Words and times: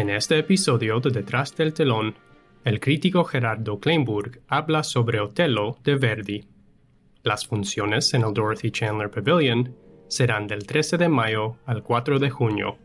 En 0.00 0.08
este 0.08 0.38
episodio 0.38 0.98
de 0.98 1.10
Detrás 1.10 1.54
del 1.54 1.74
telón, 1.74 2.14
el 2.64 2.80
crítico 2.80 3.22
Gerardo 3.22 3.78
Kleinburg 3.78 4.40
habla 4.48 4.82
sobre 4.82 5.20
Otello 5.20 5.76
de 5.84 5.96
Verdi. 5.96 6.48
Las 7.22 7.46
funciones 7.46 8.14
en 8.14 8.22
el 8.22 8.32
Dorothy 8.32 8.70
Chandler 8.70 9.10
Pavilion 9.10 9.76
serán 10.08 10.46
del 10.46 10.66
13 10.66 10.96
de 10.96 11.10
mayo 11.10 11.58
al 11.66 11.82
4 11.82 12.18
de 12.18 12.30
junio. 12.30 12.78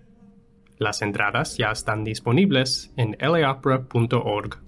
Las 0.78 1.02
entradas 1.02 1.56
ya 1.56 1.72
están 1.72 2.04
disponibles 2.04 2.92
en 2.98 3.16
laopera.org. 3.18 4.65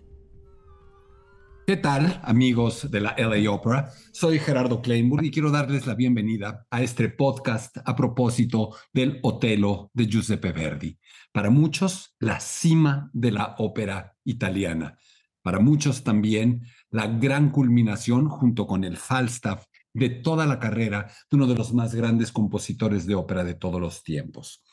¿Qué 1.69 1.75
tal, 1.75 2.21
amigos 2.23 2.89
de 2.91 3.01
la 3.01 3.13
LA 3.17 3.51
Opera? 3.51 3.91
Soy 4.13 4.39
Gerardo 4.39 4.81
Kleinburg 4.81 5.25
y 5.25 5.31
quiero 5.31 5.51
darles 5.51 5.85
la 5.85 5.95
bienvenida 5.95 6.65
a 6.71 6.81
este 6.81 7.09
podcast 7.09 7.79
a 7.83 7.93
propósito 7.93 8.73
del 8.93 9.19
Otello 9.21 9.91
de 9.93 10.05
Giuseppe 10.05 10.53
Verdi 10.53 10.97
para 11.33 11.49
muchos 11.49 12.15
la 12.19 12.39
cima 12.39 13.09
de 13.11 13.31
la 13.31 13.55
ópera 13.57 14.15
italiana, 14.23 14.97
para 15.41 15.59
muchos 15.59 16.05
también 16.05 16.61
la 16.89 17.07
gran 17.07 17.49
culminación 17.49 18.29
junto 18.29 18.65
con 18.65 18.85
el 18.85 18.95
Falstaff 18.95 19.65
de 19.93 20.09
toda 20.09 20.45
la 20.45 20.59
carrera 20.59 21.11
de 21.29 21.35
uno 21.35 21.47
de 21.47 21.55
los 21.55 21.73
más 21.73 21.93
grandes 21.93 22.31
compositores 22.31 23.05
de 23.05 23.15
ópera 23.15 23.43
de 23.43 23.55
todos 23.55 23.81
los 23.81 24.03
tiempos. 24.03 24.63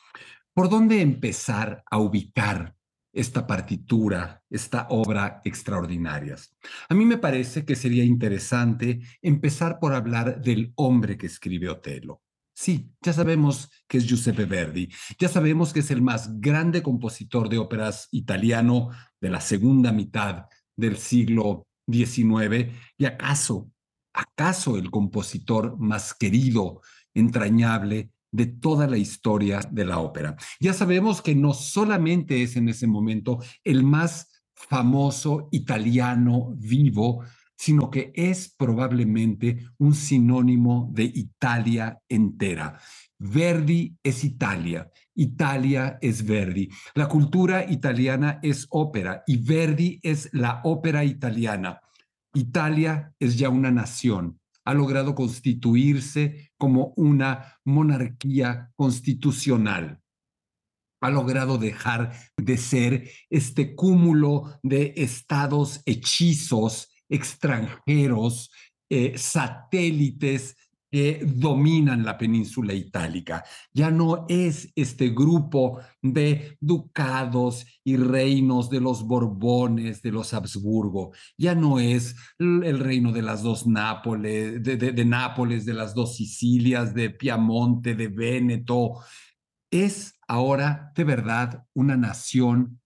¿Por 0.53 0.69
dónde 0.69 1.01
empezar 1.01 1.83
a 1.91 1.97
ubicar 1.97 2.73
esta 3.15 3.47
partitura, 3.47 4.43
esta 4.49 4.87
obra 4.89 5.41
extraordinaria? 5.45 6.35
A 6.89 6.93
mí 6.93 7.05
me 7.05 7.17
parece 7.17 7.65
que 7.65 7.75
sería 7.75 8.03
interesante 8.03 8.99
empezar 9.21 9.79
por 9.79 9.93
hablar 9.93 10.41
del 10.41 10.73
hombre 10.75 11.17
que 11.17 11.27
escribe 11.27 11.69
Otelo. 11.69 12.21
Sí, 12.53 12.91
ya 13.01 13.13
sabemos 13.13 13.69
que 13.87 13.97
es 13.97 14.07
Giuseppe 14.07 14.45
Verdi, 14.45 14.89
ya 15.19 15.27
sabemos 15.27 15.73
que 15.73 15.79
es 15.79 15.91
el 15.91 16.01
más 16.01 16.39
grande 16.39 16.83
compositor 16.83 17.49
de 17.49 17.57
óperas 17.57 18.07
italiano 18.11 18.91
de 19.19 19.29
la 19.29 19.41
segunda 19.41 19.91
mitad 19.91 20.45
del 20.75 20.97
siglo 20.97 21.67
XIX 21.89 22.71
y 22.97 23.05
acaso, 23.05 23.71
acaso 24.13 24.77
el 24.77 24.89
compositor 24.89 25.77
más 25.77 26.13
querido, 26.13 26.81
entrañable 27.13 28.11
de 28.35 28.47
toda 28.47 28.87
la 28.87 28.97
historia 28.97 29.61
de 29.71 29.85
la 29.85 29.99
ópera. 29.99 30.35
Ya 30.59 30.73
sabemos 30.73 31.21
que 31.21 31.35
no 31.35 31.53
solamente 31.53 32.43
es 32.43 32.55
en 32.55 32.69
ese 32.69 32.87
momento 32.87 33.39
el 33.63 33.83
más 33.83 34.43
famoso 34.53 35.47
italiano 35.51 36.53
vivo, 36.57 37.23
sino 37.57 37.89
que 37.89 38.11
es 38.13 38.53
probablemente 38.57 39.69
un 39.77 39.93
sinónimo 39.95 40.89
de 40.91 41.03
Italia 41.05 41.99
entera. 42.09 42.79
Verdi 43.17 43.97
es 44.03 44.25
Italia, 44.25 44.91
Italia 45.13 45.97
es 46.01 46.25
Verdi. 46.25 46.69
La 46.95 47.07
cultura 47.07 47.69
italiana 47.69 48.39
es 48.43 48.67
ópera 48.69 49.23
y 49.25 49.37
Verdi 49.37 49.99
es 50.03 50.29
la 50.33 50.61
ópera 50.65 51.05
italiana. 51.05 51.79
Italia 52.33 53.13
es 53.17 53.37
ya 53.37 53.47
una 53.47 53.71
nación, 53.71 54.41
ha 54.65 54.73
logrado 54.73 55.15
constituirse 55.15 56.51
como 56.57 56.93
una 56.97 57.59
monarquía 57.63 58.71
constitucional. 58.75 60.01
Ha 61.01 61.09
logrado 61.11 61.57
dejar 61.57 62.13
de 62.35 62.57
ser 62.57 63.09
este 63.29 63.75
cúmulo 63.75 64.59
de 64.63 64.93
estados 64.97 65.81
hechizos 65.85 66.89
extranjeros, 67.09 68.51
eh, 68.89 69.17
satélites 69.17 70.55
que 70.95 71.25
dominan 71.25 72.05
la 72.05 72.17
península 72.17 72.73
itálica. 72.73 73.43
Ya 73.73 73.91
no 73.91 74.25
es 74.29 74.71
este 74.77 75.09
grupo 75.09 75.81
de 76.01 76.57
ducados 76.61 77.65
y 77.83 77.97
reinos 77.97 78.69
de 78.69 78.79
los 78.79 79.03
Borbones, 79.03 80.01
de 80.01 80.13
los 80.13 80.33
Habsburgo. 80.33 81.11
Ya 81.37 81.53
no 81.53 81.81
es 81.81 82.15
el 82.39 82.79
reino 82.79 83.11
de 83.11 83.23
las 83.23 83.43
dos 83.43 83.67
Nápoles, 83.67 84.63
de, 84.63 84.77
de 84.77 85.05
Nápoles, 85.05 85.65
de 85.65 85.73
las 85.73 85.93
dos 85.93 86.15
Sicilias, 86.15 86.93
de 86.93 87.09
Piamonte, 87.09 87.93
de 87.93 88.07
Véneto. 88.07 88.93
Es 89.69 90.17
ahora 90.29 90.93
de 90.95 91.03
verdad 91.03 91.65
una 91.73 91.97
nación 91.97 92.79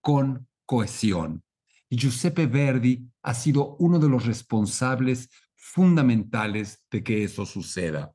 con 0.00 0.46
cohesión. 0.64 1.42
Y 1.90 1.96
Giuseppe 1.96 2.46
Verdi 2.46 3.10
ha 3.24 3.34
sido 3.34 3.74
uno 3.80 3.98
de 3.98 4.08
los 4.08 4.26
responsables 4.26 5.28
fundamentales 5.72 6.84
de 6.90 7.02
que 7.02 7.24
eso 7.24 7.44
suceda. 7.44 8.12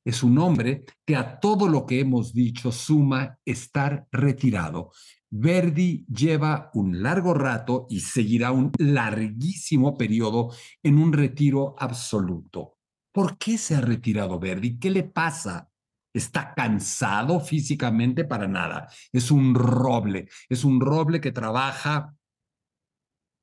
Es 0.05 0.21
un 0.21 0.37
hombre 0.37 0.83
que 1.05 1.15
a 1.15 1.39
todo 1.39 1.69
lo 1.69 1.85
que 1.85 2.01
hemos 2.01 2.33
dicho 2.33 2.73
suma 2.73 3.39
estar 3.45 4.05
retirado. 4.11 4.91
Verdi 5.35 6.05
lleva 6.05 6.69
un 6.75 7.01
largo 7.01 7.33
rato 7.33 7.87
y 7.89 8.01
seguirá 8.01 8.51
un 8.51 8.71
larguísimo 8.77 9.97
periodo 9.97 10.51
en 10.83 10.99
un 10.99 11.11
retiro 11.11 11.75
absoluto. 11.79 12.77
¿Por 13.11 13.39
qué 13.39 13.57
se 13.57 13.73
ha 13.73 13.81
retirado 13.81 14.39
Verdi? 14.39 14.77
¿Qué 14.77 14.91
le 14.91 15.03
pasa? 15.03 15.71
¿Está 16.13 16.53
cansado 16.53 17.39
físicamente? 17.39 18.25
Para 18.25 18.47
nada. 18.47 18.87
Es 19.11 19.31
un 19.31 19.55
roble. 19.55 20.29
Es 20.49 20.63
un 20.63 20.79
roble 20.79 21.19
que 21.19 21.31
trabaja 21.31 22.15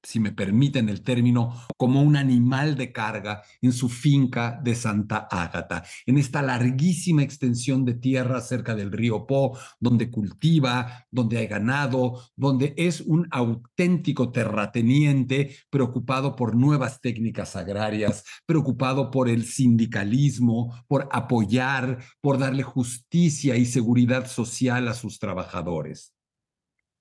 si 0.02 0.20
me 0.20 0.32
permiten 0.32 0.88
el 0.88 1.02
término, 1.02 1.54
como 1.76 2.02
un 2.02 2.16
animal 2.16 2.76
de 2.76 2.92
carga 2.92 3.42
en 3.60 3.72
su 3.72 3.88
finca 3.88 4.60
de 4.62 4.74
Santa 4.74 5.28
Ágata, 5.30 5.84
en 6.06 6.18
esta 6.18 6.42
larguísima 6.42 7.22
extensión 7.22 7.84
de 7.84 7.94
tierra 7.94 8.40
cerca 8.40 8.74
del 8.74 8.92
río 8.92 9.26
Po, 9.26 9.58
donde 9.78 10.10
cultiva, 10.10 11.06
donde 11.10 11.38
hay 11.38 11.46
ganado, 11.46 12.20
donde 12.36 12.74
es 12.76 13.00
un 13.02 13.28
auténtico 13.30 14.32
terrateniente 14.32 15.56
preocupado 15.70 16.36
por 16.36 16.54
nuevas 16.54 17.00
técnicas 17.00 17.56
agrarias, 17.56 18.24
preocupado 18.46 19.10
por 19.10 19.28
el 19.28 19.44
sindicalismo, 19.44 20.84
por 20.88 21.08
apoyar, 21.12 21.98
por 22.20 22.38
darle 22.38 22.62
justicia 22.62 23.56
y 23.56 23.66
seguridad 23.66 24.26
social 24.26 24.88
a 24.88 24.94
sus 24.94 25.18
trabajadores. 25.18 26.14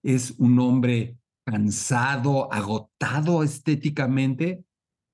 Es 0.02 0.32
un 0.38 0.60
hombre 0.60 1.19
cansado, 1.50 2.54
agotado 2.54 3.42
estéticamente? 3.42 4.64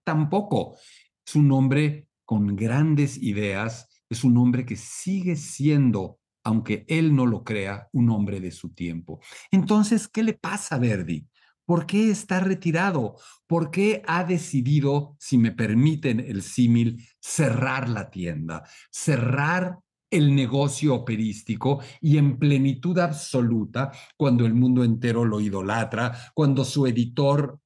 Tampoco. 0.04 0.78
Es 1.26 1.36
un 1.36 1.50
hombre 1.54 2.10
con 2.26 2.58
grandes 2.58 3.18
ideas, 3.18 3.88
es 4.10 4.26
un 4.26 4.36
hombre 4.38 4.66
que 4.66 4.76
sigue 4.76 5.38
siendo, 5.38 6.20
aunque 6.44 6.84
él 6.90 7.16
no 7.16 7.26
lo 7.26 7.46
crea, 7.46 7.88
un 7.94 8.10
hombre 8.10 8.42
de 8.42 8.52
su 8.52 8.74
tiempo. 8.74 9.22
Entonces, 9.50 10.10
¿qué 10.10 10.24
le 10.24 10.34
pasa 10.34 10.76
a 10.76 10.80
Verdi? 10.80 11.26
¿Por 11.66 11.86
qué 11.86 12.12
está 12.12 12.42
retirado? 12.42 13.16
¿Por 13.48 13.72
qué 13.72 14.04
ha 14.06 14.26
decidido, 14.26 15.16
si 15.18 15.38
me 15.38 15.54
permiten 15.54 16.20
el 16.20 16.44
símil, 16.44 17.08
cerrar 17.22 17.88
la 17.88 18.10
tienda, 18.10 18.68
cerrar 18.92 19.80
el 20.16 20.36
negocio 20.36 20.96
operístico 20.96 21.82
y 22.02 22.18
en 22.18 22.38
plenitud 22.38 22.98
absoluta 23.00 23.92
cuando 24.18 24.46
el 24.46 24.54
mundo 24.54 24.84
entero 24.84 25.26
lo 25.26 25.40
idolatra, 25.40 26.32
cuando 26.34 26.64
su 26.64 26.88
editor 26.88 27.60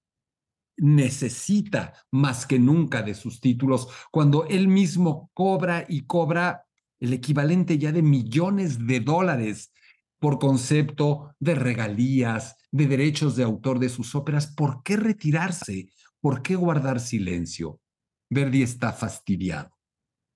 necesita 0.78 1.94
más 2.12 2.46
que 2.46 2.58
nunca 2.58 3.02
de 3.02 3.14
sus 3.14 3.40
títulos, 3.40 3.88
cuando 4.12 4.46
él 4.48 4.68
mismo 4.68 5.30
cobra 5.34 5.86
y 5.88 6.02
cobra 6.02 6.66
el 7.00 7.14
equivalente 7.14 7.78
ya 7.78 7.92
de 7.92 8.02
millones 8.02 8.86
de 8.86 9.00
dólares 9.00 9.72
por 10.20 10.40
concepto 10.40 11.34
de 11.40 11.56
regalías, 11.56 12.58
de 12.72 12.88
derechos 12.88 13.36
de 13.36 13.44
autor 13.44 13.80
de 13.80 13.90
sus 13.90 14.16
óperas, 14.16 14.48
¿por 14.48 14.84
qué 14.84 14.98
retirarse? 14.98 15.90
¿Por 16.20 16.42
qué 16.42 16.56
guardar 16.56 17.00
silencio? 17.00 17.80
Verdi 18.30 18.62
está 18.62 18.92
fastidiado. 18.92 19.72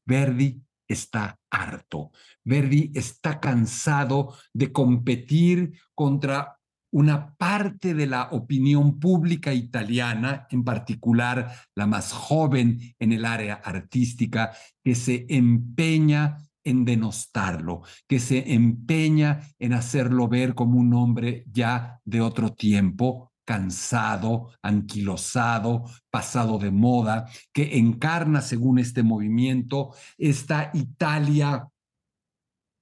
Verdi 0.05 0.61
está 0.87 1.39
harto. 1.49 2.11
Verdi 2.43 2.91
está 2.93 3.39
cansado 3.39 4.35
de 4.53 4.71
competir 4.71 5.79
contra 5.95 6.57
una 6.91 7.33
parte 7.35 7.95
de 7.95 8.05
la 8.05 8.29
opinión 8.31 8.99
pública 8.99 9.51
italiana, 9.51 10.45
en 10.51 10.63
particular 10.63 11.51
la 11.75 11.87
más 11.87 12.11
joven 12.11 12.79
en 12.99 13.11
el 13.11 13.25
área 13.25 13.55
artística, 13.55 14.51
que 14.83 14.93
se 14.93 15.25
empeña 15.27 16.37
en 16.63 16.85
denostarlo, 16.85 17.81
que 18.07 18.19
se 18.19 18.53
empeña 18.53 19.41
en 19.59 19.73
hacerlo 19.73 20.27
ver 20.27 20.53
como 20.53 20.79
un 20.79 20.93
hombre 20.93 21.45
ya 21.51 21.99
de 22.05 22.21
otro 22.21 22.53
tiempo, 22.53 23.32
cansado, 23.45 24.51
anquilosado, 24.61 25.83
pasado 26.09 26.57
de 26.59 26.71
moda, 26.71 27.29
que 27.51 27.77
encarna, 27.77 28.41
según 28.41 28.79
este 28.79 29.03
movimiento, 29.03 29.93
esta 30.17 30.71
Italia 30.73 31.67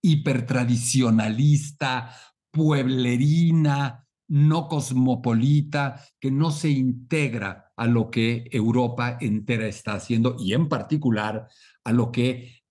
hipertradicionalista, 0.04 2.16
pueblerina, 2.52 4.06
no 4.30 4.68
cosmopolita, 4.68 6.04
que 6.20 6.32
no 6.32 6.52
se 6.52 6.70
integra 6.70 7.72
a 7.76 7.86
lo 7.86 8.10
que 8.10 8.48
Europa 8.52 9.18
entera 9.20 9.68
está 9.68 9.96
haciendo 9.96 10.36
y 10.40 10.54
en 10.54 10.70
particular 10.70 11.48
a 11.84 11.92
lo 11.92 12.12
que 12.12 12.62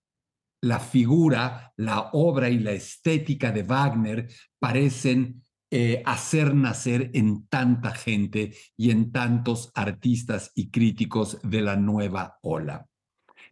la 0.63 0.79
figura, 0.79 1.73
la 1.77 2.09
obra 2.13 2.49
y 2.49 2.59
la 2.59 2.71
estética 2.71 3.51
de 3.51 3.63
Wagner 3.63 4.27
parecen 4.59 5.40
eh, 5.73 6.03
hacer 6.05 6.53
nacer 6.53 7.11
en 7.13 7.47
tanta 7.47 7.91
gente 7.91 8.53
y 8.75 8.91
en 8.91 9.13
tantos 9.13 9.71
artistas 9.73 10.51
y 10.53 10.69
críticos 10.69 11.39
de 11.43 11.61
la 11.61 11.77
nueva 11.77 12.37
ola. 12.41 12.85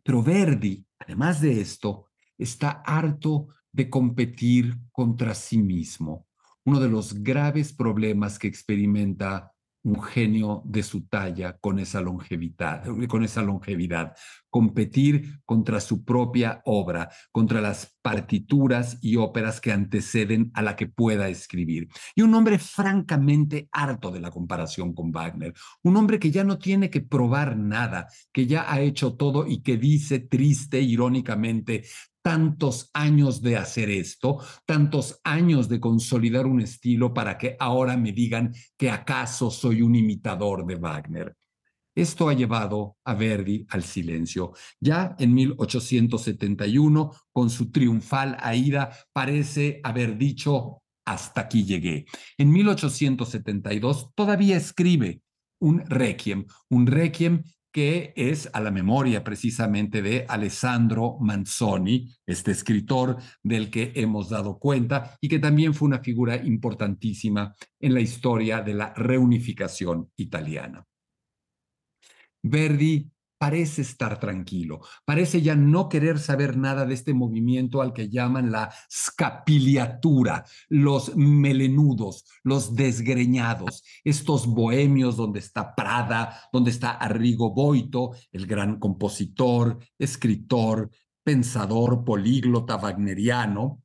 Pero 0.04 0.22
Verdi, 0.22 0.86
además 1.00 1.40
de 1.40 1.62
esto, 1.62 2.08
está 2.38 2.84
harto 2.86 3.48
de 3.72 3.90
competir 3.90 4.78
contra 4.92 5.34
sí 5.34 5.60
mismo. 5.60 6.28
Uno 6.66 6.82
de 6.82 6.90
los 6.90 7.24
graves 7.24 7.72
problemas 7.72 8.38
que 8.38 8.48
experimenta 8.48 9.54
un 9.84 10.02
genio 10.02 10.62
de 10.66 10.84
su 10.84 11.08
talla 11.08 11.58
con 11.58 11.80
esa 11.80 12.02
longevidad, 12.02 12.84
con 13.08 13.24
esa 13.24 13.42
longevidad, 13.42 14.14
competir 14.50 15.40
contra 15.46 15.80
su 15.80 16.04
propia 16.04 16.62
obra, 16.66 17.10
contra 17.32 17.62
las 17.62 17.96
partituras 18.02 18.98
y 19.02 19.16
óperas 19.16 19.62
que 19.62 19.72
anteceden 19.72 20.52
a 20.54 20.62
la 20.62 20.76
que 20.76 20.88
pueda 20.88 21.30
escribir. 21.30 21.88
Y 22.16 22.24
un 22.24 22.34
hombre 22.34 22.60
francamente 22.60 23.70
harto 23.72 24.12
de 24.12 24.20
la 24.20 24.32
comparación 24.32 24.94
con 24.94 25.12
Wagner, 25.12 25.54
un 25.84 25.98
hombre 25.98 26.20
que 26.20 26.32
ya 26.32 26.44
no 26.44 26.58
tiene 26.58 26.90
que 26.90 27.02
probar 27.02 27.58
nada, 27.58 28.08
que 28.32 28.48
ya 28.48 28.72
ha 28.72 28.82
hecho 28.82 29.16
todo 29.16 29.48
y 29.48 29.62
que 29.62 29.78
dice 29.78 30.20
triste, 30.20 30.82
irónicamente, 30.82 31.86
tantos 32.22 32.90
años 32.94 33.42
de 33.42 33.58
hacer 33.58 33.90
esto, 33.90 34.40
tantos 34.66 35.20
años 35.24 35.70
de 35.70 35.80
consolidar 35.80 36.46
un 36.46 36.62
estilo 36.62 37.14
para 37.14 37.38
que 37.38 37.56
ahora 37.60 37.98
me 37.98 38.12
digan 38.12 38.54
que 38.78 38.90
acaso 38.90 39.52
soy 39.52 39.82
un 39.82 39.96
imitador 39.96 40.66
de 40.66 40.76
Wagner. 40.76 41.36
Esto 41.96 42.30
ha 42.30 42.34
llevado 42.34 42.98
a 43.04 43.14
Verdi 43.14 43.66
al 43.70 43.84
silencio. 43.84 44.54
Ya 44.80 45.16
en 45.20 45.34
1871, 45.34 47.12
con 47.32 47.50
su 47.50 47.72
triunfal 47.72 48.38
Aida, 48.40 48.92
parece 49.12 49.82
haber 49.84 50.18
dicho, 50.18 50.82
hasta 51.06 51.42
aquí 51.42 51.66
llegué. 51.66 52.06
En 52.38 52.52
1872 52.52 54.12
todavía 54.16 54.56
escribe 54.56 55.22
un 55.60 55.84
requiem, 55.86 56.46
un 56.70 56.88
requiem 56.88 57.44
que 57.72 58.14
es 58.16 58.50
a 58.54 58.60
la 58.60 58.72
memoria 58.72 59.24
precisamente 59.24 60.02
de 60.02 60.26
Alessandro 60.28 61.18
Manzoni, 61.20 62.10
este 62.26 62.52
escritor 62.52 63.18
del 63.44 63.70
que 63.70 63.92
hemos 63.96 64.30
dado 64.30 64.58
cuenta 64.58 65.18
y 65.22 65.28
que 65.28 65.40
también 65.40 65.74
fue 65.74 65.88
una 65.88 66.00
figura 66.00 66.36
importantísima 66.38 67.54
en 67.80 67.94
la 67.94 68.02
historia 68.02 68.62
de 68.62 68.74
la 68.74 68.94
reunificación 68.94 70.12
italiana. 70.16 70.86
Verdi 72.42 73.12
parece 73.40 73.82
estar 73.82 74.20
tranquilo, 74.20 74.82
parece 75.06 75.42
ya 75.42 75.56
no 75.56 75.88
querer 75.88 76.20
saber 76.20 76.58
nada 76.58 76.86
de 76.86 76.94
este 76.94 77.14
movimiento 77.14 77.82
al 77.82 77.94
que 77.94 78.10
llaman 78.10 78.52
la 78.52 78.72
scapiliatura, 78.92 80.46
los 80.68 81.16
melenudos, 81.16 82.26
los 82.44 82.76
desgreñados, 82.76 83.84
estos 84.04 84.46
bohemios 84.46 85.16
donde 85.16 85.40
está 85.40 85.74
Prada, 85.74 86.42
donde 86.52 86.70
está 86.70 86.92
Arrigo 86.92 87.52
Boito, 87.54 88.12
el 88.34 88.46
gran 88.46 88.78
compositor, 88.78 89.80
escritor, 89.98 90.92
pensador, 91.24 92.04
políglota 92.04 92.76
wagneriano, 92.76 93.82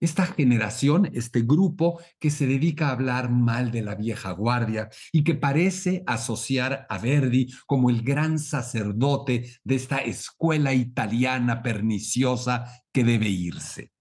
esta 0.00 0.26
generación, 0.26 1.10
este 1.14 1.42
grupo 1.42 2.00
que 2.18 2.30
se 2.30 2.46
dedica 2.46 2.88
a 2.88 2.92
hablar 2.92 3.30
mal 3.30 3.70
de 3.70 3.82
la 3.82 3.94
vieja 3.94 4.32
guardia 4.32 4.88
y 5.12 5.24
que 5.24 5.34
parece 5.34 6.02
asociar 6.06 6.86
a 6.88 6.98
Verdi 6.98 7.48
como 7.66 7.90
el 7.90 8.02
gran 8.02 8.38
sacerdote 8.38 9.50
de 9.62 9.74
esta 9.74 9.98
escuela 9.98 10.74
italiana 10.74 11.62
perniciosa 11.62 12.64
que 12.92 13.04
debe 13.04 13.28
irse. 13.28 13.92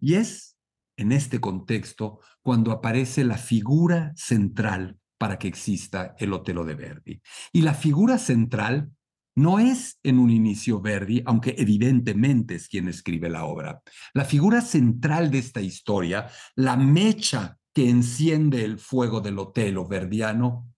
Y 0.00 0.14
es 0.14 0.56
en 0.96 1.12
este 1.12 1.40
contexto 1.40 2.20
cuando 2.42 2.72
aparece 2.72 3.24
la 3.24 3.38
figura 3.38 4.12
central 4.16 4.98
para 5.18 5.38
que 5.38 5.48
exista 5.48 6.14
el 6.18 6.32
Otelo 6.32 6.64
de 6.64 6.74
Verdi. 6.74 7.22
Y 7.52 7.62
la 7.62 7.74
figura 7.74 8.18
central 8.18 8.92
no 9.38 9.60
es 9.60 10.00
en 10.02 10.18
un 10.18 10.30
inicio 10.30 10.80
Verdi, 10.80 11.22
aunque 11.24 11.54
evidentemente 11.56 12.56
es 12.56 12.66
quien 12.66 12.88
escribe 12.88 13.30
la 13.30 13.44
obra. 13.44 13.80
La 14.12 14.24
figura 14.24 14.60
central 14.60 15.30
de 15.30 15.38
esta 15.38 15.60
historia, 15.60 16.28
la 16.56 16.76
mecha 16.76 17.56
que 17.72 17.88
enciende 17.88 18.64
el 18.64 18.80
fuego 18.80 19.20
del 19.20 19.38
Otelo 19.38 19.86
verdiano, 19.86 20.74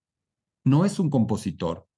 no 0.66 0.84
es 0.84 0.98
un 0.98 1.08
compositor, 1.08 1.88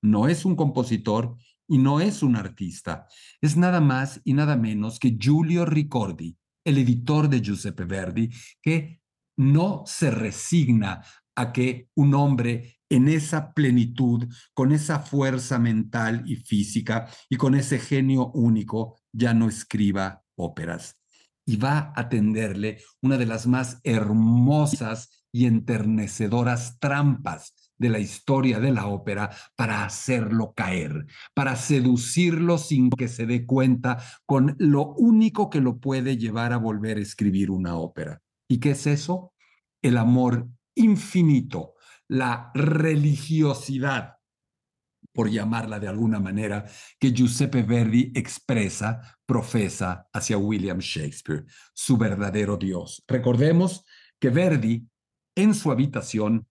no 0.00 0.28
es 0.28 0.44
un 0.44 0.54
compositor 0.54 1.34
y 1.66 1.78
no 1.78 2.00
es 2.00 2.22
un 2.22 2.36
artista. 2.36 3.08
Es 3.40 3.56
nada 3.56 3.80
más 3.80 4.20
y 4.22 4.34
nada 4.34 4.56
menos 4.56 5.00
que 5.00 5.16
Giulio 5.18 5.66
Ricordi, 5.66 6.36
el 6.64 6.78
editor 6.78 7.28
de 7.28 7.40
Giuseppe 7.40 7.84
Verdi, 7.84 8.30
que 8.62 9.00
no 9.36 9.82
se 9.86 10.12
resigna 10.12 11.02
a 11.34 11.52
que 11.52 11.88
un 11.96 12.14
hombre 12.14 12.78
en 12.92 13.08
esa 13.08 13.54
plenitud, 13.54 14.28
con 14.52 14.70
esa 14.70 14.98
fuerza 14.98 15.58
mental 15.58 16.24
y 16.26 16.36
física 16.36 17.08
y 17.30 17.36
con 17.36 17.54
ese 17.54 17.78
genio 17.78 18.30
único, 18.32 18.98
ya 19.12 19.32
no 19.32 19.48
escriba 19.48 20.22
óperas. 20.36 21.00
Y 21.46 21.56
va 21.56 21.94
a 21.96 22.10
tenderle 22.10 22.82
una 23.00 23.16
de 23.16 23.24
las 23.24 23.46
más 23.46 23.80
hermosas 23.82 25.24
y 25.32 25.46
enternecedoras 25.46 26.78
trampas 26.78 27.54
de 27.78 27.88
la 27.88 27.98
historia 27.98 28.60
de 28.60 28.72
la 28.72 28.86
ópera 28.86 29.30
para 29.56 29.86
hacerlo 29.86 30.52
caer, 30.54 31.06
para 31.32 31.56
seducirlo 31.56 32.58
sin 32.58 32.90
que 32.90 33.08
se 33.08 33.24
dé 33.24 33.46
cuenta 33.46 34.04
con 34.26 34.54
lo 34.58 34.92
único 34.98 35.48
que 35.48 35.62
lo 35.62 35.78
puede 35.78 36.18
llevar 36.18 36.52
a 36.52 36.58
volver 36.58 36.98
a 36.98 37.00
escribir 37.00 37.50
una 37.50 37.74
ópera. 37.74 38.20
¿Y 38.48 38.60
qué 38.60 38.72
es 38.72 38.86
eso? 38.86 39.32
El 39.80 39.96
amor 39.96 40.46
infinito 40.74 41.71
la 42.12 42.50
religiosidad, 42.54 44.18
por 45.14 45.30
llamarla 45.30 45.80
de 45.80 45.88
alguna 45.88 46.20
manera, 46.20 46.66
que 46.98 47.10
Giuseppe 47.10 47.62
Verdi 47.62 48.12
expresa, 48.14 49.18
profesa 49.24 50.06
hacia 50.12 50.36
William 50.36 50.78
Shakespeare, 50.78 51.46
su 51.72 51.96
verdadero 51.96 52.58
Dios. 52.58 53.02
Recordemos 53.08 53.84
que 54.20 54.28
Verdi 54.28 54.86
en 55.34 55.54
su 55.54 55.72
habitación 55.72 56.46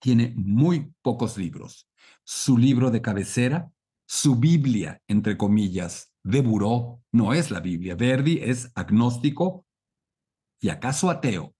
tiene 0.00 0.32
muy 0.34 0.94
pocos 1.02 1.36
libros. 1.36 1.86
Su 2.24 2.56
libro 2.56 2.90
de 2.90 3.02
cabecera, 3.02 3.70
su 4.06 4.36
Biblia, 4.36 5.02
entre 5.08 5.36
comillas, 5.36 6.14
de 6.22 6.40
buró, 6.40 7.02
no 7.12 7.34
es 7.34 7.50
la 7.50 7.60
Biblia. 7.60 7.96
Verdi 7.96 8.38
es 8.42 8.72
agnóstico 8.74 9.66
y 10.58 10.70
acaso 10.70 11.10
ateo 11.10 11.54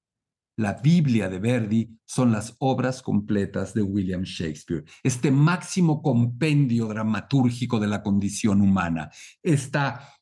la 0.58 0.74
Biblia 0.74 1.28
de 1.28 1.38
Verdi 1.38 2.00
son 2.04 2.32
las 2.32 2.56
obras 2.58 3.00
completas 3.00 3.74
de 3.74 3.82
William 3.82 4.22
Shakespeare, 4.22 4.84
este 5.04 5.30
máximo 5.30 6.02
compendio 6.02 6.86
dramatúrgico 6.86 7.78
de 7.78 7.86
la 7.86 8.02
condición 8.02 8.60
humana, 8.60 9.08
esta 9.40 10.14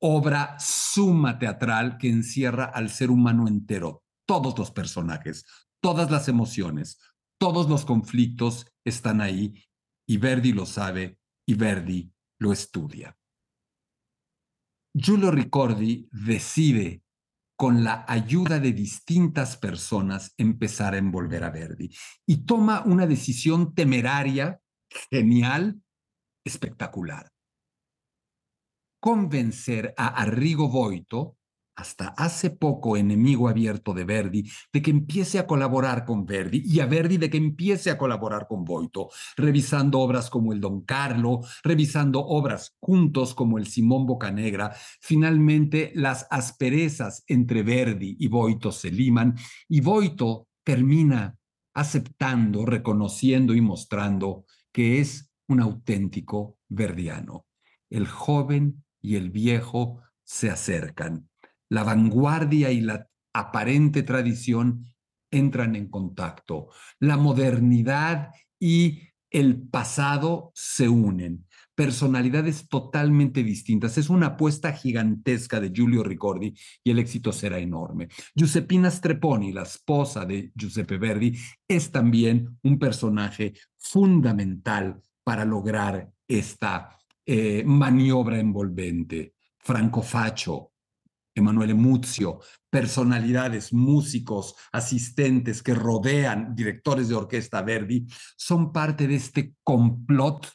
obra 0.00 0.56
suma 0.60 1.36
teatral 1.38 1.98
que 1.98 2.08
encierra 2.08 2.66
al 2.66 2.90
ser 2.90 3.10
humano 3.10 3.48
entero, 3.48 4.04
todos 4.24 4.56
los 4.56 4.70
personajes, 4.70 5.44
todas 5.80 6.12
las 6.12 6.28
emociones, 6.28 7.00
todos 7.36 7.68
los 7.68 7.84
conflictos 7.84 8.66
están 8.84 9.20
ahí 9.20 9.64
y 10.06 10.16
Verdi 10.16 10.52
lo 10.52 10.64
sabe 10.64 11.18
y 11.44 11.54
Verdi 11.54 12.12
lo 12.38 12.52
estudia. 12.52 13.16
Giulio 14.94 15.32
Ricordi 15.32 16.08
decide 16.12 17.01
con 17.62 17.84
la 17.84 18.04
ayuda 18.08 18.58
de 18.58 18.72
distintas 18.72 19.56
personas 19.56 20.34
empezar 20.36 20.94
a 20.94 20.98
envolver 20.98 21.44
a 21.44 21.50
Verdi 21.50 21.94
y 22.26 22.38
toma 22.38 22.82
una 22.84 23.06
decisión 23.06 23.72
temeraria, 23.72 24.60
genial, 25.12 25.80
espectacular. 26.44 27.30
Convencer 29.00 29.94
a 29.96 30.08
Arrigo 30.08 30.68
Boito, 30.68 31.36
hasta 31.74 32.08
hace 32.16 32.50
poco 32.50 32.96
enemigo 32.96 33.48
abierto 33.48 33.94
de 33.94 34.04
Verdi, 34.04 34.50
de 34.72 34.82
que 34.82 34.90
empiece 34.90 35.38
a 35.38 35.46
colaborar 35.46 36.04
con 36.04 36.26
Verdi 36.26 36.62
y 36.64 36.80
a 36.80 36.86
Verdi 36.86 37.16
de 37.16 37.30
que 37.30 37.38
empiece 37.38 37.90
a 37.90 37.98
colaborar 37.98 38.46
con 38.46 38.64
Boito, 38.64 39.08
revisando 39.36 40.00
obras 40.00 40.30
como 40.30 40.52
el 40.52 40.60
Don 40.60 40.82
Carlo, 40.82 41.40
revisando 41.62 42.20
obras 42.20 42.76
juntos 42.80 43.34
como 43.34 43.58
el 43.58 43.66
Simón 43.66 44.06
Bocanegra. 44.06 44.74
Finalmente, 45.00 45.92
las 45.94 46.26
asperezas 46.30 47.24
entre 47.26 47.62
Verdi 47.62 48.16
y 48.18 48.28
Boito 48.28 48.72
se 48.72 48.90
liman 48.90 49.34
y 49.68 49.80
Boito 49.80 50.48
termina 50.64 51.36
aceptando, 51.74 52.66
reconociendo 52.66 53.54
y 53.54 53.60
mostrando 53.60 54.44
que 54.72 55.00
es 55.00 55.30
un 55.48 55.60
auténtico 55.60 56.58
verdiano. 56.68 57.46
El 57.90 58.06
joven 58.06 58.84
y 59.00 59.16
el 59.16 59.30
viejo 59.30 60.00
se 60.24 60.50
acercan 60.50 61.28
la 61.72 61.84
vanguardia 61.84 62.70
y 62.70 62.82
la 62.82 63.08
aparente 63.32 64.02
tradición 64.02 64.84
entran 65.30 65.74
en 65.74 65.88
contacto. 65.88 66.68
La 66.98 67.16
modernidad 67.16 68.28
y 68.60 69.00
el 69.30 69.62
pasado 69.70 70.52
se 70.54 70.90
unen. 70.90 71.46
Personalidades 71.74 72.68
totalmente 72.68 73.42
distintas. 73.42 73.96
Es 73.96 74.10
una 74.10 74.26
apuesta 74.26 74.74
gigantesca 74.74 75.60
de 75.60 75.70
Giulio 75.70 76.04
Ricordi 76.04 76.52
y 76.84 76.90
el 76.90 76.98
éxito 76.98 77.32
será 77.32 77.58
enorme. 77.58 78.08
Giuseppina 78.34 78.90
Streponi, 78.90 79.50
la 79.50 79.62
esposa 79.62 80.26
de 80.26 80.52
Giuseppe 80.54 80.98
Verdi, 80.98 81.38
es 81.66 81.90
también 81.90 82.58
un 82.64 82.78
personaje 82.78 83.54
fundamental 83.78 85.00
para 85.24 85.46
lograr 85.46 86.12
esta 86.28 86.98
eh, 87.24 87.64
maniobra 87.64 88.38
envolvente. 88.38 89.32
Franco 89.58 90.02
Faccio, 90.02 90.71
Emanuele 91.34 91.74
Muzio, 91.74 92.40
personalidades, 92.70 93.72
músicos, 93.72 94.54
asistentes 94.72 95.62
que 95.62 95.74
rodean 95.74 96.54
directores 96.54 97.08
de 97.08 97.14
orquesta 97.14 97.62
Verdi, 97.62 98.06
son 98.36 98.72
parte 98.72 99.06
de 99.06 99.14
este 99.16 99.54
complot 99.62 100.52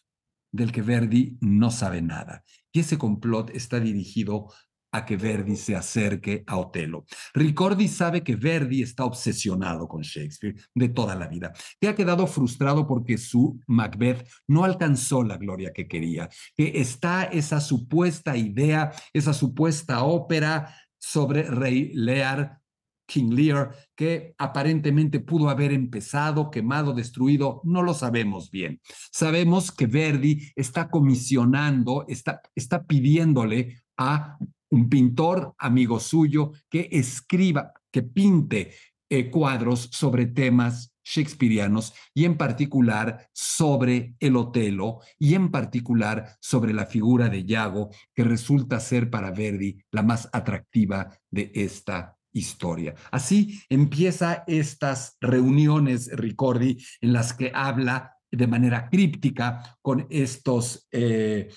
del 0.52 0.72
que 0.72 0.82
Verdi 0.82 1.38
no 1.42 1.72
sabe 1.72 2.02
nada. 2.02 2.44
Y 2.72 2.82
ese 2.82 2.98
complot 2.98 3.50
está 3.52 3.80
dirigido 3.80 4.52
a 4.98 5.06
que 5.06 5.18
Verdi 5.18 5.56
se 5.56 5.76
acerque 5.76 6.44
a 6.48 6.58
Otelo. 6.58 7.06
Ricordi 7.34 7.88
sabe 7.88 8.24
que 8.24 8.36
Verdi 8.36 8.82
está 8.82 9.06
obsesionado 9.06 9.88
con 9.88 10.02
Shakespeare 10.02 10.56
de 10.74 10.90
toda 10.90 11.16
la 11.16 11.28
vida, 11.28 11.54
que 11.80 11.88
ha 11.88 11.96
quedado 11.96 12.28
frustrado 12.28 12.88
porque 12.88 13.18
su 13.18 13.60
Macbeth 13.68 14.28
no 14.48 14.64
alcanzó 14.64 15.24
la 15.24 15.38
gloria 15.38 15.72
que 15.74 15.88
quería, 15.88 16.30
que 16.56 16.80
está 16.82 17.24
esa 17.24 17.62
supuesta 17.62 18.36
idea, 18.36 18.92
esa 19.14 19.34
supuesta 19.34 20.04
ópera 20.04 20.76
sobre 21.00 21.44
Rey 21.44 21.92
Lear, 21.94 22.60
King 23.08 23.32
Lear, 23.32 23.74
que 23.96 24.36
aparentemente 24.38 25.20
pudo 25.20 25.50
haber 25.50 25.72
empezado, 25.72 26.52
quemado, 26.52 26.94
destruido, 26.94 27.62
no 27.64 27.82
lo 27.82 27.94
sabemos 27.94 28.52
bien. 28.52 28.82
Sabemos 29.12 29.72
que 29.72 29.88
Verdi 29.88 30.52
está 30.56 30.90
comisionando, 30.90 32.06
está, 32.08 32.42
está 32.54 32.84
pidiéndole 32.84 33.82
a 33.98 34.38
un 34.70 34.90
pintor 34.90 35.54
amigo 35.58 36.00
suyo 36.00 36.52
que 36.70 36.90
escriba, 36.92 37.74
que 37.92 38.04
pinte 38.04 38.74
eh, 39.10 39.30
cuadros 39.30 39.90
sobre 39.92 40.26
temas 40.26 40.94
shakespearianos 41.04 41.94
y 42.14 42.26
en 42.26 42.38
particular 42.38 43.30
sobre 43.34 44.16
el 44.20 44.36
Otelo 44.36 45.00
y 45.18 45.36
en 45.36 45.52
particular 45.52 46.36
sobre 46.42 46.74
la 46.74 46.86
figura 46.86 47.30
de 47.30 47.46
Yago, 47.46 47.90
que 48.14 48.26
resulta 48.26 48.80
ser 48.80 49.10
para 49.10 49.32
Verdi 49.32 49.78
la 49.92 50.04
más 50.04 50.30
atractiva 50.34 51.18
de 51.32 51.52
esta 51.56 52.18
historia. 52.34 52.94
Así 53.12 53.62
empieza 53.70 54.44
estas 54.48 55.16
reuniones, 55.22 56.10
Ricordi, 56.14 56.78
en 57.02 57.14
las 57.14 57.34
que 57.34 57.52
habla 57.54 58.18
de 58.30 58.48
manera 58.48 58.90
críptica 58.90 59.78
con 59.82 60.06
estos 60.10 60.88
eh, 60.92 61.50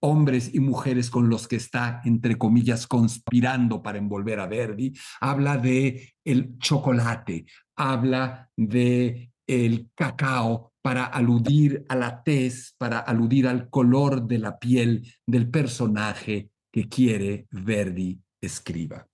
hombres 0.00 0.54
y 0.54 0.60
mujeres 0.60 1.10
con 1.10 1.28
los 1.28 1.48
que 1.48 1.56
está, 1.56 2.00
entre 2.04 2.36
comillas, 2.36 2.86
conspirando 2.86 3.82
para 3.82 3.98
envolver 3.98 4.40
a 4.40 4.46
Verdi, 4.46 4.92
habla 5.20 5.56
de 5.56 6.14
el 6.24 6.58
chocolate, 6.58 7.46
habla 7.76 8.50
de 8.56 9.32
el 9.46 9.90
cacao 9.94 10.72
para 10.82 11.04
aludir 11.04 11.84
a 11.88 11.96
la 11.96 12.22
tez, 12.22 12.74
para 12.78 12.98
aludir 12.98 13.46
al 13.48 13.68
color 13.68 14.26
de 14.26 14.38
la 14.38 14.58
piel 14.58 15.12
del 15.26 15.50
personaje 15.50 16.50
que 16.72 16.88
quiere 16.88 17.46
Verdi 17.50 18.20
escriba. 18.40 19.06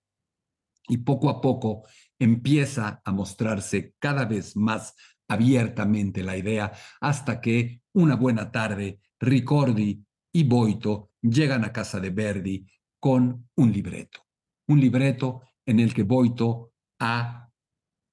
Y 0.87 0.97
poco 0.97 1.29
a 1.29 1.41
poco 1.41 1.83
empieza 2.19 3.01
a 3.03 3.11
mostrarse 3.11 3.95
cada 3.99 4.25
vez 4.25 4.55
más 4.55 4.95
abiertamente 5.27 6.21
la 6.21 6.37
idea 6.37 6.71
hasta 7.01 7.41
que 7.41 7.81
una 7.93 8.15
buena 8.15 8.51
tarde 8.51 8.99
Ricordi 9.19 10.05
y 10.35 10.43
Boito 10.43 11.11
llegan 11.21 11.63
a 11.63 11.71
casa 11.71 11.97
de 12.01 12.09
Verdi 12.09 12.67
con 12.99 13.47
un 13.55 13.71
libreto, 13.71 14.19
un 14.67 14.81
libreto 14.81 15.43
en 15.65 15.79
el 15.79 15.93
que 15.93 16.03
Boito 16.03 16.73
ha 16.99 17.49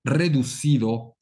reducido, 0.05 1.17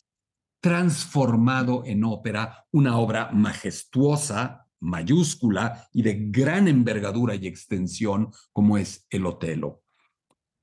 transformado 0.61 1.85
en 1.87 2.04
ópera 2.04 2.66
una 2.73 2.99
obra 2.99 3.30
majestuosa, 3.33 4.66
mayúscula 4.80 5.88
y 5.90 6.02
de 6.02 6.28
gran 6.28 6.69
envergadura 6.69 7.35
y 7.35 7.47
extensión 7.47 8.30
como 8.52 8.76
es 8.76 9.07
el 9.09 9.25
Otelo. 9.25 9.83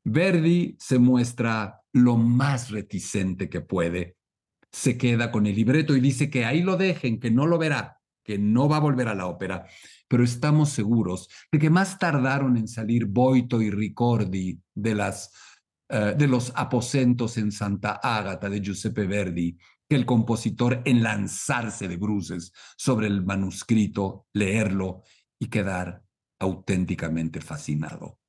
Verdi 0.04 0.78
se 0.80 1.00
muestra 1.00 1.82
lo 1.94 2.16
más 2.16 2.70
reticente 2.70 3.50
que 3.50 3.62
puede, 3.62 4.18
se 4.72 5.00
queda 5.00 5.32
con 5.32 5.48
el 5.48 5.56
libreto 5.56 5.96
y 5.96 6.00
dice 6.00 6.30
que 6.30 6.46
ahí 6.46 6.62
lo 6.62 6.78
dejen, 6.78 7.20
que 7.20 7.32
no 7.32 7.48
lo 7.48 7.58
verá, 7.58 7.97
que 8.28 8.38
no 8.38 8.68
va 8.68 8.78
a 8.78 8.82
volver 8.82 9.08
a 9.08 9.16
la 9.16 9.28
ópera, 9.28 9.66
pero 10.10 10.22
estamos 10.22 10.72
seguros 10.72 11.30
de 11.50 11.60
que 11.60 11.70
más 11.70 11.98
tardaron 11.98 12.58
en 12.58 12.68
salir 12.68 13.06
Boito 13.06 13.62
y 13.62 13.72
Ricordi 13.72 14.60
de, 14.76 14.94
las, 14.94 15.32
eh, 15.88 16.14
de 16.18 16.28
los 16.28 16.52
aposentos 16.54 17.38
en 17.38 17.54
Santa 17.54 18.02
Ágata 18.04 18.50
de 18.50 18.60
Giuseppe 18.60 19.08
Verdi 19.08 19.58
que 19.88 19.96
el 19.96 20.06
compositor 20.06 20.82
en 20.84 21.02
lanzarse 21.02 21.88
de 21.88 21.96
bruces 21.96 22.52
sobre 22.76 23.08
el 23.08 23.24
manuscrito, 23.24 24.28
leerlo 24.34 25.04
y 25.40 25.48
quedar 25.48 26.04
auténticamente 26.40 27.40
fascinado. 27.40 28.20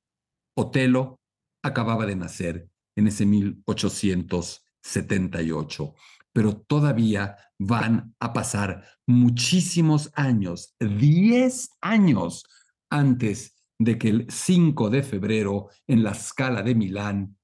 Otelo 0.55 1.19
acababa 1.61 2.05
de 2.05 2.15
nacer 2.15 2.69
en 2.95 3.07
ese 3.07 3.25
1878 3.25 5.93
pero 6.39 6.55
todavía 6.55 7.35
van 7.59 8.15
a 8.17 8.31
pasar 8.31 8.85
muchísimos 9.05 10.09
años, 10.15 10.73
10 10.79 11.71
años 11.81 12.45
antes 12.89 13.61
de 13.77 13.97
que 13.97 14.07
el 14.07 14.25
5 14.29 14.89
de 14.89 15.03
febrero 15.03 15.67
en 15.85 16.01
la 16.01 16.13
Scala 16.13 16.63
de 16.63 16.75
Milán, 16.75 17.37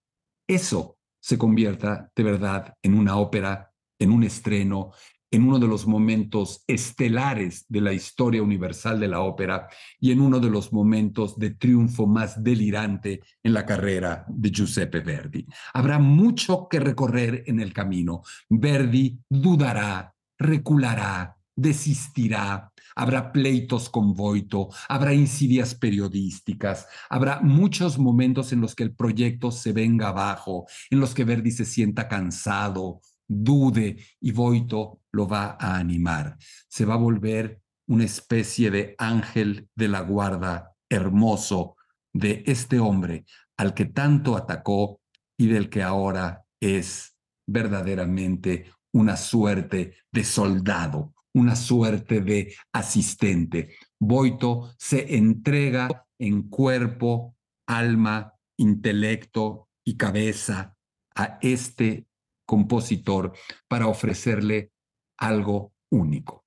eso 0.47 0.97
se 1.21 1.37
convierta 1.37 2.09
de 2.15 2.23
verdad 2.23 2.73
en 2.81 2.93
una 2.93 3.17
ópera, 3.17 3.69
en 3.99 4.13
un 4.13 4.23
estreno, 4.23 4.93
en 5.35 5.43
uno 5.43 5.59
de 5.59 5.67
los 5.67 5.85
momentos 5.85 6.63
estelares 6.65 7.65
de 7.67 7.81
la 7.81 7.91
historia 7.91 8.41
universal 8.41 9.01
de 9.01 9.09
la 9.09 9.19
ópera 9.19 9.67
y 9.99 10.11
en 10.11 10.21
uno 10.21 10.39
de 10.39 10.49
los 10.49 10.71
momentos 10.71 11.37
de 11.37 11.51
triunfo 11.51 12.07
más 12.07 12.41
delirante 12.41 13.21
en 13.43 13.53
la 13.53 13.65
carrera 13.65 14.25
de 14.29 14.49
Giuseppe 14.49 15.01
Verdi. 15.01 15.45
Habrá 15.73 15.99
mucho 15.99 16.69
que 16.69 16.79
recorrer 16.79 17.43
en 17.47 17.59
el 17.59 17.73
camino. 17.73 18.21
Verdi 18.49 19.19
dudará, 19.29 20.15
reculará, 20.37 21.35
desistirá, 21.53 22.71
habrá 22.95 23.33
pleitos 23.33 23.89
con 23.89 24.13
Voito, 24.13 24.69
habrá 24.87 25.13
insidias 25.13 25.75
periodísticas, 25.75 26.87
habrá 27.09 27.41
muchos 27.41 27.99
momentos 27.99 28.53
en 28.53 28.61
los 28.61 28.73
que 28.73 28.83
el 28.83 28.95
proyecto 28.95 29.51
se 29.51 29.73
venga 29.73 30.07
abajo, 30.07 30.65
en 30.89 31.01
los 31.01 31.13
que 31.13 31.25
Verdi 31.25 31.51
se 31.51 31.65
sienta 31.65 32.07
cansado, 32.07 33.01
dude 33.27 33.97
y 34.19 34.31
Boito 34.31 35.01
lo 35.11 35.27
va 35.27 35.57
a 35.59 35.77
animar. 35.77 36.37
Se 36.67 36.85
va 36.85 36.95
a 36.95 36.97
volver 36.97 37.61
una 37.87 38.03
especie 38.03 38.71
de 38.71 38.95
ángel 38.97 39.69
de 39.75 39.87
la 39.87 40.01
guarda 40.01 40.75
hermoso, 40.89 41.75
de 42.13 42.43
este 42.45 42.79
hombre 42.79 43.25
al 43.57 43.73
que 43.73 43.85
tanto 43.85 44.37
atacó 44.37 45.01
y 45.37 45.47
del 45.47 45.69
que 45.69 45.83
ahora 45.83 46.45
es 46.59 47.15
verdaderamente 47.47 48.71
una 48.93 49.17
suerte 49.17 49.95
de 50.11 50.23
soldado, 50.23 51.13
una 51.33 51.55
suerte 51.55 52.21
de 52.21 52.55
asistente. 52.71 53.75
Boito 53.99 54.73
se 54.77 55.17
entrega 55.17 56.07
en 56.17 56.43
cuerpo, 56.43 57.35
alma, 57.67 58.33
intelecto 58.57 59.69
y 59.83 59.97
cabeza 59.97 60.75
a 61.15 61.37
este 61.41 62.07
compositor 62.45 63.33
para 63.67 63.87
ofrecerle 63.87 64.71
algo 65.17 65.73
único. 65.89 66.45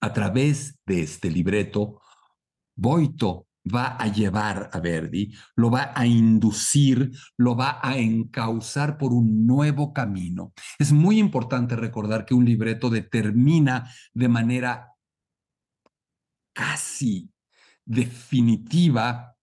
A 0.00 0.12
través 0.12 0.78
de 0.86 1.02
este 1.02 1.30
libreto, 1.30 2.00
Boito 2.76 3.46
va 3.64 3.96
a 3.96 4.08
llevar 4.08 4.68
a 4.72 4.80
Verdi, 4.80 5.32
lo 5.56 5.70
va 5.70 5.92
a 5.94 6.06
inducir, 6.06 7.10
lo 7.38 7.56
va 7.56 7.80
a 7.82 7.96
encauzar 7.96 8.98
por 8.98 9.12
un 9.12 9.46
nuevo 9.46 9.92
camino. 9.92 10.52
Es 10.78 10.92
muy 10.92 11.18
importante 11.18 11.76
recordar 11.76 12.26
que 12.26 12.34
un 12.34 12.44
libreto 12.44 12.90
determina 12.90 13.90
de 14.12 14.28
manera 14.28 14.90
casi 16.52 17.30
definitiva 17.84 19.36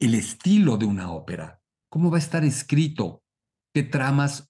el 0.00 0.14
estilo 0.14 0.76
de 0.76 0.86
una 0.86 1.12
ópera. 1.12 1.60
¿Cómo 1.88 2.10
va 2.10 2.16
a 2.16 2.20
estar 2.20 2.44
escrito? 2.44 3.22
¿Qué 3.72 3.82
tramas 3.82 4.47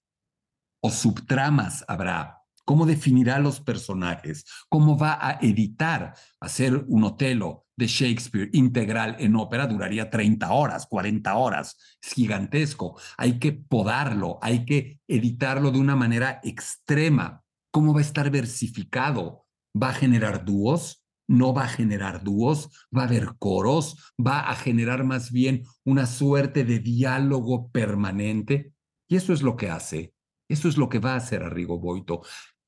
o 0.81 0.89
subtramas 0.89 1.83
habrá? 1.87 2.39
¿Cómo 2.65 2.85
definirá 2.85 3.39
los 3.39 3.59
personajes? 3.59 4.45
¿Cómo 4.69 4.95
va 4.95 5.17
a 5.19 5.39
editar? 5.41 6.13
Hacer 6.39 6.85
un 6.87 7.03
Otelo 7.03 7.65
de 7.75 7.87
Shakespeare 7.87 8.49
integral 8.53 9.15
en 9.17 9.35
ópera 9.35 9.65
duraría 9.65 10.11
30 10.11 10.51
horas, 10.51 10.85
40 10.87 11.35
horas. 11.35 11.97
Es 11.99 12.13
gigantesco. 12.13 12.99
Hay 13.17 13.39
que 13.39 13.53
podarlo, 13.53 14.37
hay 14.43 14.65
que 14.65 15.01
editarlo 15.07 15.71
de 15.71 15.79
una 15.79 15.95
manera 15.95 16.39
extrema. 16.43 17.43
¿Cómo 17.71 17.93
va 17.93 18.01
a 18.01 18.03
estar 18.03 18.29
versificado? 18.29 19.47
¿Va 19.75 19.89
a 19.89 19.93
generar 19.93 20.45
dúos? 20.45 21.03
no 21.29 21.53
va 21.53 21.65
a 21.65 21.67
generar 21.67 22.23
dúos, 22.23 22.87
va 22.95 23.03
a 23.03 23.05
haber 23.05 23.35
coros, 23.37 24.13
va 24.19 24.49
a 24.49 24.55
generar 24.55 25.03
más 25.03 25.31
bien 25.31 25.63
una 25.85 26.07
suerte 26.07 26.65
de 26.65 26.79
diálogo 26.79 27.69
permanente. 27.69 28.73
Y 29.07 29.15
eso 29.15 29.31
es 29.31 29.43
lo 29.43 29.55
que 29.55 29.69
hace, 29.69 30.15
eso 30.49 30.67
es 30.67 30.77
lo 30.77 30.89
que 30.89 30.99
va 30.99 31.13
a 31.13 31.17
hacer 31.17 31.43
Arrigo 31.43 31.79
Boito, 31.79 32.23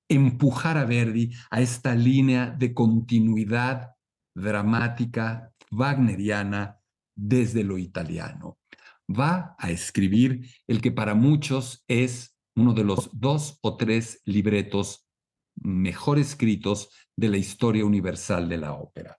empujar 0.07 0.77
a 0.77 0.85
Verdi 0.85 1.31
a 1.49 1.61
esta 1.61 1.95
línea 1.95 2.51
de 2.51 2.73
continuidad 2.73 3.95
dramática 4.35 5.51
wagneriana 5.71 6.79
desde 7.15 7.63
lo 7.63 7.77
italiano. 7.77 8.59
Va 9.09 9.55
a 9.57 9.71
escribir 9.71 10.47
el 10.67 10.81
que 10.81 10.91
para 10.91 11.15
muchos 11.15 11.83
es 11.87 12.37
uno 12.55 12.73
de 12.73 12.83
los 12.83 13.09
dos 13.13 13.57
o 13.61 13.77
tres 13.77 14.21
libretos 14.25 15.07
mejor 15.55 16.19
escritos 16.19 16.89
de 17.17 17.29
la 17.29 17.37
historia 17.37 17.85
universal 17.85 18.47
de 18.47 18.57
la 18.57 18.73
ópera. 18.73 19.17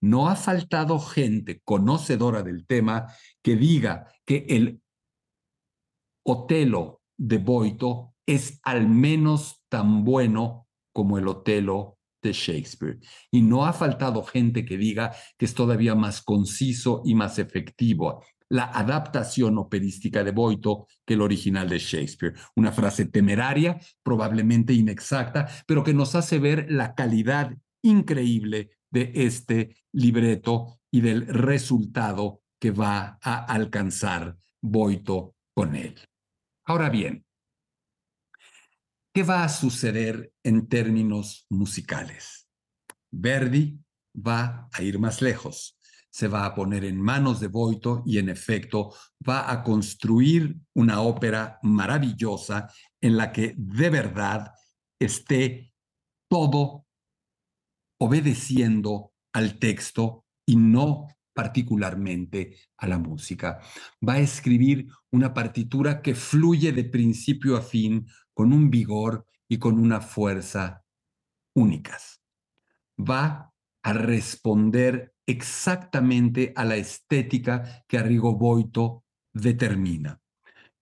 No 0.00 0.28
ha 0.28 0.36
faltado 0.36 0.98
gente 0.98 1.60
conocedora 1.64 2.42
del 2.42 2.66
tema 2.66 3.06
que 3.42 3.56
diga 3.56 4.12
que 4.24 4.46
el 4.48 4.82
Otelo 6.24 7.02
de 7.16 7.38
Boito 7.38 8.14
es 8.26 8.60
al 8.62 8.88
menos 8.88 9.62
tan 9.68 10.04
bueno 10.04 10.66
como 10.92 11.18
el 11.18 11.28
Otelo 11.28 11.98
de 12.22 12.32
Shakespeare. 12.32 12.98
Y 13.30 13.42
no 13.42 13.66
ha 13.66 13.72
faltado 13.72 14.22
gente 14.24 14.64
que 14.64 14.76
diga 14.76 15.14
que 15.38 15.44
es 15.44 15.54
todavía 15.54 15.94
más 15.94 16.22
conciso 16.22 17.02
y 17.04 17.14
más 17.14 17.38
efectivo 17.38 18.22
la 18.48 18.64
adaptación 18.64 19.58
operística 19.58 20.22
de 20.22 20.30
Boito 20.30 20.86
que 21.04 21.14
el 21.14 21.22
original 21.22 21.68
de 21.68 21.78
Shakespeare. 21.78 22.34
Una 22.54 22.72
frase 22.72 23.06
temeraria, 23.06 23.78
probablemente 24.02 24.72
inexacta, 24.72 25.48
pero 25.66 25.82
que 25.82 25.94
nos 25.94 26.14
hace 26.14 26.38
ver 26.38 26.66
la 26.70 26.94
calidad 26.94 27.56
increíble 27.82 28.70
de 28.90 29.12
este 29.14 29.76
libreto 29.92 30.78
y 30.90 31.00
del 31.00 31.26
resultado 31.26 32.40
que 32.60 32.70
va 32.70 33.18
a 33.20 33.44
alcanzar 33.44 34.36
Boito 34.62 35.34
con 35.54 35.74
él. 35.74 35.94
Ahora 36.66 36.90
bien, 36.90 37.24
¿qué 39.14 39.22
va 39.22 39.44
a 39.44 39.48
suceder 39.48 40.32
en 40.42 40.68
términos 40.68 41.46
musicales? 41.48 42.48
Verdi 43.10 43.78
va 44.14 44.68
a 44.72 44.82
ir 44.82 44.98
más 44.98 45.22
lejos 45.22 45.76
se 46.16 46.28
va 46.28 46.46
a 46.46 46.54
poner 46.54 46.86
en 46.86 46.98
manos 46.98 47.40
de 47.40 47.48
Boito 47.48 48.02
y 48.06 48.16
en 48.16 48.30
efecto 48.30 48.94
va 49.28 49.52
a 49.52 49.62
construir 49.62 50.56
una 50.74 51.02
ópera 51.02 51.58
maravillosa 51.62 52.72
en 53.02 53.18
la 53.18 53.30
que 53.30 53.54
de 53.58 53.90
verdad 53.90 54.50
esté 54.98 55.74
todo 56.30 56.86
obedeciendo 58.00 59.12
al 59.34 59.58
texto 59.58 60.24
y 60.46 60.56
no 60.56 61.06
particularmente 61.36 62.56
a 62.78 62.86
la 62.88 62.98
música. 62.98 63.60
Va 64.00 64.14
a 64.14 64.20
escribir 64.20 64.86
una 65.10 65.34
partitura 65.34 66.00
que 66.00 66.14
fluye 66.14 66.72
de 66.72 66.84
principio 66.84 67.58
a 67.58 67.60
fin 67.60 68.06
con 68.32 68.54
un 68.54 68.70
vigor 68.70 69.26
y 69.46 69.58
con 69.58 69.78
una 69.78 70.00
fuerza 70.00 70.82
únicas. 71.54 72.22
Va 72.98 73.52
a 73.82 73.92
responder 73.92 75.14
exactamente 75.26 76.54
a 76.56 76.64
la 76.64 76.76
estética 76.76 77.84
que 77.86 77.98
Arrigo 77.98 78.34
Boito 78.34 79.04
determina. 79.34 80.18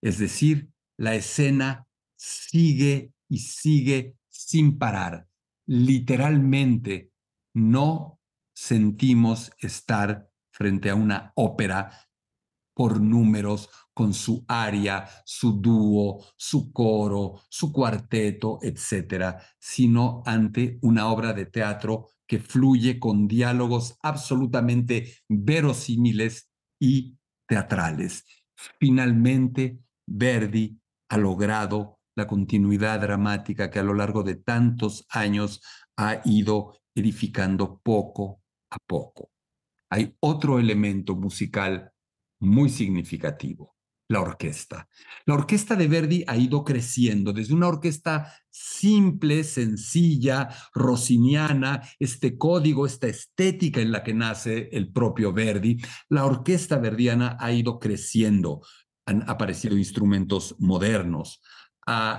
Es 0.01 0.19
decir, 0.19 0.71
la 0.97 1.17
escena 1.17 1.89
sigue 2.15 3.13
y 3.29 3.39
sigue 3.39 4.15
sin 4.29 4.79
parar. 4.79 5.27
Literalmente 5.67 7.11
no 7.55 8.21
sentimos 8.55 9.51
estar 9.59 10.31
frente 10.55 10.89
a 10.89 10.95
una 10.95 11.33
ópera 11.35 11.91
por 12.75 13.01
números 13.01 13.69
con 13.93 14.15
su 14.15 14.45
aria, 14.49 15.09
su 15.25 15.61
dúo, 15.61 16.25
su 16.37 16.73
coro, 16.73 17.41
su 17.49 17.73
cuarteto, 17.73 18.59
etcétera, 18.63 19.41
sino 19.59 20.23
ante 20.27 20.79
una 20.83 21.09
obra 21.09 21.33
de 21.33 21.47
teatro 21.47 22.09
que 22.27 22.39
fluye 22.39 22.99
con 22.99 23.29
diálogos 23.29 23.97
absolutamente 24.03 25.19
verosímiles 25.29 26.51
y 26.81 27.17
teatrales. 27.47 28.25
Finalmente, 28.81 29.81
Verdi 30.07 30.81
ha 31.11 31.19
logrado 31.19 32.01
la 32.17 32.27
continuidad 32.27 33.01
dramática 33.01 33.71
que 33.71 33.81
a 33.81 33.83
lo 33.83 33.95
largo 33.95 34.23
de 34.23 34.37
tantos 34.37 35.05
años 35.11 35.61
ha 35.97 36.21
ido 36.25 36.79
edificando 36.95 37.81
poco 37.83 38.41
a 38.71 38.79
poco. 38.87 39.34
Hay 39.95 40.17
otro 40.19 40.59
elemento 40.59 41.15
musical 41.15 41.93
muy 42.41 42.69
significativo 42.69 43.77
la 44.09 44.21
orquesta. 44.21 44.89
La 45.25 45.35
orquesta 45.35 45.77
de 45.77 45.87
Verdi 45.87 46.25
ha 46.27 46.37
ido 46.37 46.65
creciendo 46.65 47.33
desde 47.33 47.55
una 47.55 47.69
orquesta 47.69 48.35
simple, 48.51 49.45
sencilla, 49.45 50.49
rossiniana, 50.75 51.81
este 52.01 52.37
código, 52.37 52.87
esta 52.87 53.07
estética 53.07 53.81
en 53.81 53.93
la 53.93 54.03
que 54.03 54.15
nace 54.15 54.69
el 54.73 54.91
propio 54.93 55.33
Verdi. 55.33 55.81
La 56.09 56.25
orquesta 56.27 56.79
verdiana 56.79 57.37
ha 57.39 57.53
ido 57.53 57.79
creciendo, 57.79 58.63
han 59.07 59.23
aparecido 59.31 59.79
instrumentos 59.79 60.57
modernos, 60.59 61.41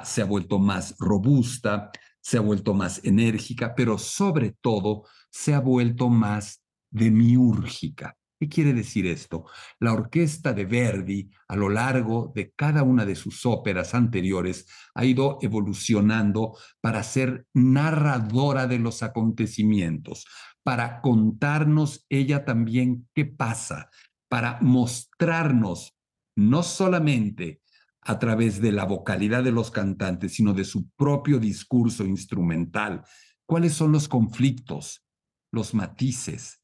se 0.05 0.21
ha 0.21 0.25
vuelto 0.25 0.59
más 0.59 0.95
robusta, 0.97 1.91
se 2.21 2.37
ha 2.37 2.41
vuelto 2.41 2.73
más 2.73 3.03
enérgica, 3.03 3.75
pero 3.75 3.97
sobre 3.97 4.55
todo 4.61 5.03
se 5.29 5.53
ha 5.53 5.59
vuelto 5.59 6.07
más 6.09 6.64
demiúrgica. 6.95 8.15
¿Qué 8.39 8.49
quiere 8.49 8.73
decir 8.73 9.05
esto? 9.05 9.45
La 9.79 9.93
orquesta 9.93 10.53
de 10.53 10.65
Verdi, 10.65 11.29
a 11.47 11.55
lo 11.55 11.69
largo 11.69 12.31
de 12.35 12.51
cada 12.51 12.83
una 12.83 13.05
de 13.05 13.15
sus 13.15 13.45
óperas 13.45 13.93
anteriores, 13.93 14.67
ha 14.93 15.05
ido 15.05 15.37
evolucionando 15.41 16.57
para 16.81 17.01
ser 17.03 17.45
narradora 17.53 18.67
de 18.67 18.79
los 18.79 19.03
acontecimientos, 19.03 20.25
para 20.63 20.99
contarnos 21.01 22.05
ella 22.09 22.43
también 22.43 23.07
qué 23.13 23.25
pasa, 23.25 23.89
para 24.27 24.59
mostrarnos 24.61 25.95
no 26.35 26.63
solamente 26.63 27.61
a 28.01 28.19
través 28.19 28.61
de 28.61 28.73
la 28.73 28.85
vocalidad 28.85 29.43
de 29.43 29.51
los 29.51 29.71
cantantes, 29.71 30.33
sino 30.33 30.53
de 30.53 30.65
su 30.65 30.89
propio 30.91 31.39
discurso 31.39 32.03
instrumental, 32.03 33.03
cuáles 33.45 33.73
son 33.73 33.93
los 33.93 34.07
conflictos, 34.09 35.05
los 35.51 35.73
matices, 35.73 36.61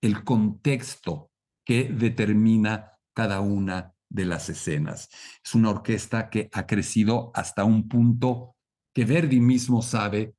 el 0.00 0.24
contexto 0.24 1.30
que 1.64 1.84
determina 1.84 2.92
cada 3.14 3.40
una 3.40 3.94
de 4.08 4.24
las 4.24 4.48
escenas. 4.48 5.08
Es 5.44 5.54
una 5.54 5.70
orquesta 5.70 6.30
que 6.30 6.48
ha 6.52 6.66
crecido 6.66 7.30
hasta 7.34 7.64
un 7.64 7.88
punto 7.88 8.56
que 8.94 9.04
Verdi 9.04 9.40
mismo 9.40 9.82
sabe 9.82 10.36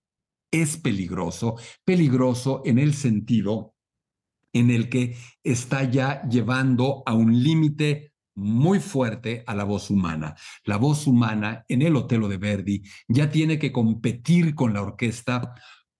es 0.52 0.78
peligroso, 0.78 1.56
peligroso 1.86 2.62
en 2.65 2.80
el 2.80 2.93
sentido 2.93 3.76
en 4.54 4.72
el 4.72 4.89
que 4.89 5.15
está 5.43 5.84
ya 5.84 6.24
llevando 6.28 7.04
a 7.06 7.13
un 7.13 7.43
límite 7.43 8.13
muy 8.36 8.80
fuerte 8.80 9.43
a 9.48 9.56
la 9.56 9.63
voz 9.63 9.89
humana. 9.89 10.36
La 10.63 10.78
voz 10.78 11.08
humana 11.08 11.65
en 11.67 11.82
el 11.82 11.96
Otelo 11.96 12.28
de 12.28 12.38
Verdi 12.38 12.84
ya 13.08 13.30
tiene 13.30 13.60
que 13.60 13.72
competir 13.72 14.56
con 14.56 14.74
la 14.74 14.82
orquesta, 14.82 15.54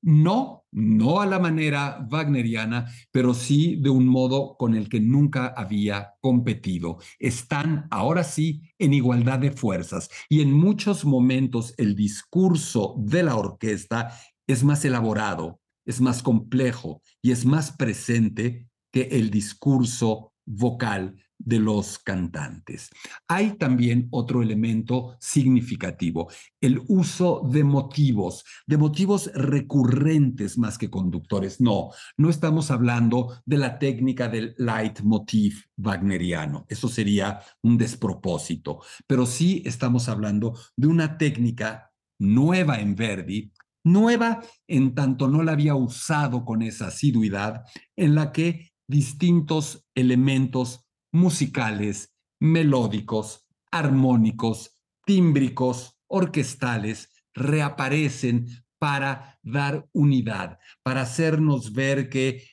no, 0.08 0.64
no 0.72 1.20
a 1.20 1.26
la 1.26 1.38
manera 1.38 2.08
wagneriana, 2.10 2.90
pero 3.12 3.34
sí 3.34 3.76
de 3.76 3.90
un 3.90 4.08
modo 4.08 4.56
con 4.56 4.74
el 4.74 4.88
que 4.88 5.02
nunca 5.02 5.48
había 5.48 6.14
competido. 6.22 7.00
Están 7.20 7.90
ahora 7.92 8.24
sí 8.24 8.62
en 8.80 8.94
igualdad 8.94 9.40
de 9.40 9.52
fuerzas 9.52 10.10
y 10.30 10.40
en 10.40 10.54
muchos 10.54 11.04
momentos 11.04 11.74
el 11.78 11.94
discurso 11.94 12.96
de 13.00 13.24
la 13.24 13.36
orquesta 13.36 14.18
es 14.48 14.64
más 14.64 14.86
elaborado, 14.86 15.60
es 15.86 16.00
más 16.00 16.24
complejo 16.24 17.02
y 17.22 17.32
es 17.32 17.46
más 17.46 17.74
presente 17.74 18.70
que 18.94 19.10
el 19.12 19.30
discurso 19.30 20.32
vocal 20.46 21.18
de 21.40 21.60
los 21.60 22.00
cantantes. 22.00 22.90
Hay 23.28 23.58
también 23.58 24.08
otro 24.12 24.42
elemento 24.42 25.16
significativo, 25.20 26.30
el 26.62 26.82
uso 26.88 27.48
de 27.52 27.64
motivos, 27.64 28.44
de 28.66 28.78
motivos 28.78 29.32
recurrentes 29.34 30.58
más 30.58 30.78
que 30.78 30.90
conductores. 30.90 31.62
No, 31.62 31.90
no 32.18 32.30
estamos 32.30 32.72
hablando 32.72 33.42
de 33.46 33.58
la 33.58 33.80
técnica 33.80 34.28
del 34.28 34.56
leitmotiv 34.58 35.66
wagneriano, 35.78 36.66
eso 36.70 36.88
sería 36.88 37.40
un 37.62 37.78
despropósito, 37.78 38.82
pero 39.06 39.26
sí 39.26 39.62
estamos 39.66 40.10
hablando 40.10 40.58
de 40.76 40.88
una 40.88 41.18
técnica 41.18 41.92
nueva 42.20 42.80
en 42.80 42.96
Verdi, 42.96 43.52
nueva 43.84 44.42
en 44.68 44.96
tanto 44.96 45.28
no 45.28 45.44
la 45.44 45.54
había 45.54 45.76
usado 45.76 46.44
con 46.44 46.62
esa 46.62 46.88
asiduidad, 46.88 47.64
en 47.96 48.16
la 48.16 48.32
que 48.32 48.72
distintos 48.88 49.86
elementos 49.96 50.87
musicales, 51.18 52.14
melódicos, 52.40 53.48
armónicos, 53.72 54.72
tímbricos, 55.06 56.00
orquestales, 56.08 57.10
reaparecen 57.34 58.48
para 58.80 59.40
dar 59.42 59.88
unidad, 59.94 60.60
para 60.84 61.02
hacernos 61.02 61.74
ver 61.74 62.10
que 62.10 62.44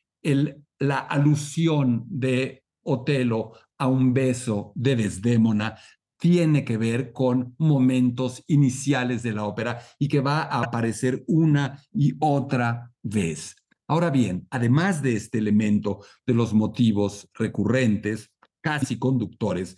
la 0.78 0.98
alusión 0.98 2.04
de 2.08 2.64
Otelo 2.82 3.52
a 3.78 3.86
un 3.86 4.14
beso 4.14 4.72
de 4.74 4.96
Desdémona 4.96 5.76
tiene 6.18 6.64
que 6.64 6.78
ver 6.78 7.12
con 7.12 7.54
momentos 7.58 8.42
iniciales 8.46 9.22
de 9.22 9.32
la 9.32 9.44
ópera 9.44 9.80
y 9.98 10.08
que 10.08 10.20
va 10.20 10.42
a 10.42 10.60
aparecer 10.62 11.22
una 11.26 11.82
y 11.92 12.14
otra 12.18 12.90
vez. 13.02 13.56
Ahora 13.86 14.08
bien, 14.08 14.46
además 14.50 15.02
de 15.02 15.14
este 15.14 15.36
elemento 15.38 16.00
de 16.26 16.32
los 16.32 16.54
motivos 16.54 17.28
recurrentes, 17.34 18.30
casi 18.64 18.98
conductores, 18.98 19.76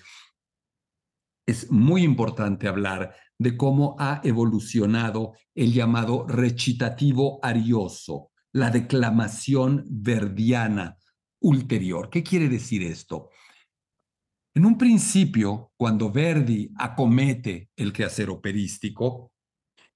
es 1.44 1.70
muy 1.70 2.02
importante 2.04 2.68
hablar 2.68 3.14
de 3.38 3.56
cómo 3.56 3.96
ha 3.98 4.20
evolucionado 4.24 5.34
el 5.54 5.72
llamado 5.72 6.26
recitativo 6.26 7.40
arioso, 7.42 8.30
la 8.52 8.70
declamación 8.70 9.84
verdiana 9.88 10.96
ulterior. 11.40 12.10
¿Qué 12.10 12.22
quiere 12.22 12.48
decir 12.48 12.82
esto? 12.82 13.30
En 14.54 14.64
un 14.64 14.78
principio, 14.78 15.72
cuando 15.76 16.10
Verdi 16.10 16.72
acomete 16.78 17.70
el 17.76 17.92
quehacer 17.92 18.30
operístico, 18.30 19.32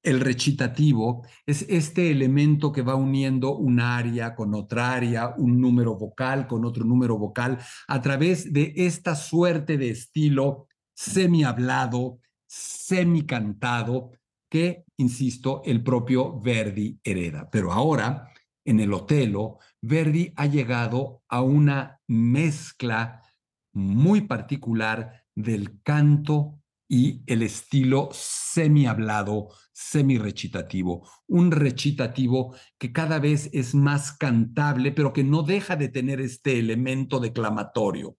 el 0.02 0.20
recitativo 0.20 1.26
es 1.46 1.66
este 1.68 2.10
elemento 2.10 2.72
que 2.72 2.82
va 2.82 2.94
uniendo 2.94 3.56
un 3.56 3.80
área 3.80 4.34
con 4.34 4.54
otra 4.54 4.92
área, 4.92 5.34
un 5.36 5.60
número 5.60 5.96
vocal 5.96 6.46
con 6.46 6.64
otro 6.64 6.84
número 6.84 7.18
vocal, 7.18 7.58
a 7.86 8.00
través 8.00 8.52
de 8.52 8.72
esta 8.76 9.14
suerte 9.14 9.76
de 9.76 9.90
estilo 9.90 10.66
semi-hablado, 10.94 12.18
semi-cantado, 12.46 14.12
que, 14.50 14.84
insisto, 14.96 15.62
el 15.64 15.82
propio 15.82 16.40
Verdi 16.40 16.98
hereda. 17.04 17.48
Pero 17.50 17.72
ahora, 17.72 18.28
en 18.64 18.80
el 18.80 18.92
Otelo, 18.92 19.58
Verdi 19.80 20.32
ha 20.36 20.46
llegado 20.46 21.22
a 21.28 21.42
una 21.42 22.00
mezcla 22.08 23.22
muy 23.72 24.22
particular 24.22 25.24
del 25.34 25.80
canto 25.82 26.60
y 26.88 27.22
el 27.26 27.42
estilo 27.42 28.08
semi-hablado, 28.12 29.48
semi-recitativo. 29.80 31.08
Un 31.26 31.50
recitativo 31.50 32.54
que 32.78 32.92
cada 32.92 33.18
vez 33.18 33.48
es 33.52 33.74
más 33.74 34.12
cantable, 34.12 34.92
pero 34.92 35.12
que 35.12 35.24
no 35.24 35.42
deja 35.42 35.76
de 35.76 35.88
tener 35.88 36.20
este 36.20 36.58
elemento 36.58 37.18
declamatorio. 37.18 38.16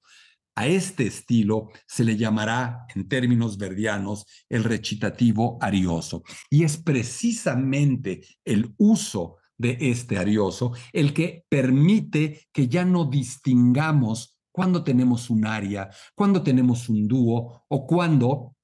A 0.56 0.68
este 0.68 1.08
estilo 1.08 1.70
se 1.88 2.04
le 2.04 2.18
llamará, 2.18 2.86
en 2.96 3.08
términos 3.08 3.58
verdianos, 3.58 4.26
el 4.50 4.64
recitativo 4.64 5.58
arioso. 5.62 6.24
Y 6.50 6.64
es 6.64 6.78
precisamente 6.78 8.22
el 8.44 8.74
uso 8.78 9.38
de 9.58 9.78
este 9.80 10.18
arioso 10.18 10.74
el 10.92 11.14
que 11.14 11.46
permite 11.48 12.48
que 12.52 12.68
ya 12.68 12.84
no 12.84 13.06
distingamos 13.06 14.40
cuando 14.52 14.84
tenemos 14.84 15.30
un 15.30 15.46
aria, 15.46 15.90
cuando 16.16 16.42
tenemos 16.42 16.90
un 16.90 17.08
dúo 17.08 17.64
o 17.70 17.88
cuando 17.88 18.56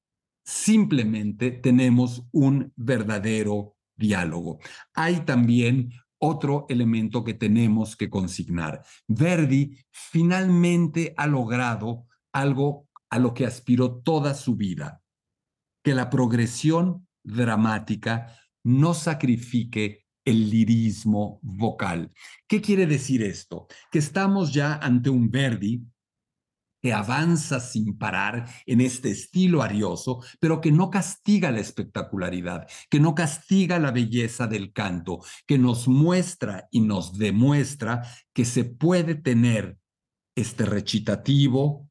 simplemente 0.48 1.52
tenemos 1.52 2.26
un 2.32 2.72
verdadero 2.78 3.76
diálogo. 3.98 4.60
Hay 4.94 5.26
también 5.26 5.92
otro 6.20 6.66
elemento 6.70 7.26
que 7.26 7.34
tenemos 7.34 7.98
que 7.98 8.10
consignar. 8.10 8.82
Verdi 9.10 9.78
finalmente 9.92 11.14
ha 11.18 11.28
logrado 11.28 12.08
algo 12.32 12.88
a 13.10 13.20
lo 13.20 13.34
que 13.34 13.46
aspiró 13.46 13.98
toda 13.98 14.34
su 14.34 14.56
vida, 14.56 15.02
que 15.84 15.94
la 15.94 16.10
progresión 16.10 17.08
dramática 17.24 18.34
no 18.64 18.94
sacrifique 18.94 20.06
el 20.24 20.50
lirismo 20.50 21.40
vocal. 21.42 22.14
¿Qué 22.48 22.62
quiere 22.62 22.86
decir 22.86 23.22
esto? 23.22 23.68
Que 23.92 24.00
estamos 24.00 24.54
ya 24.54 24.76
ante 24.76 25.10
un 25.10 25.30
Verdi 25.30 25.86
que 26.82 26.94
avanza 26.94 27.60
sin 27.60 27.98
parar 27.98 28.50
en 28.66 28.82
este 28.82 29.12
estilo 29.12 29.62
arioso, 29.62 30.24
pero 30.40 30.62
que 30.62 30.72
no 30.72 30.90
castiga 30.90 31.52
la 31.52 31.60
espectacularidad, 31.60 32.68
que 32.90 33.00
no 33.00 33.16
castiga 33.16 33.80
la 33.80 33.92
belleza 33.92 34.48
del 34.48 34.74
canto, 34.74 35.20
que 35.46 35.58
nos 35.58 35.88
muestra 35.88 36.68
y 36.72 36.82
nos 36.82 37.18
demuestra 37.18 38.04
que 38.34 38.46
se 38.46 38.64
puede 38.64 39.16
tener 39.16 39.78
este 40.36 40.66
recitativo, 40.66 41.90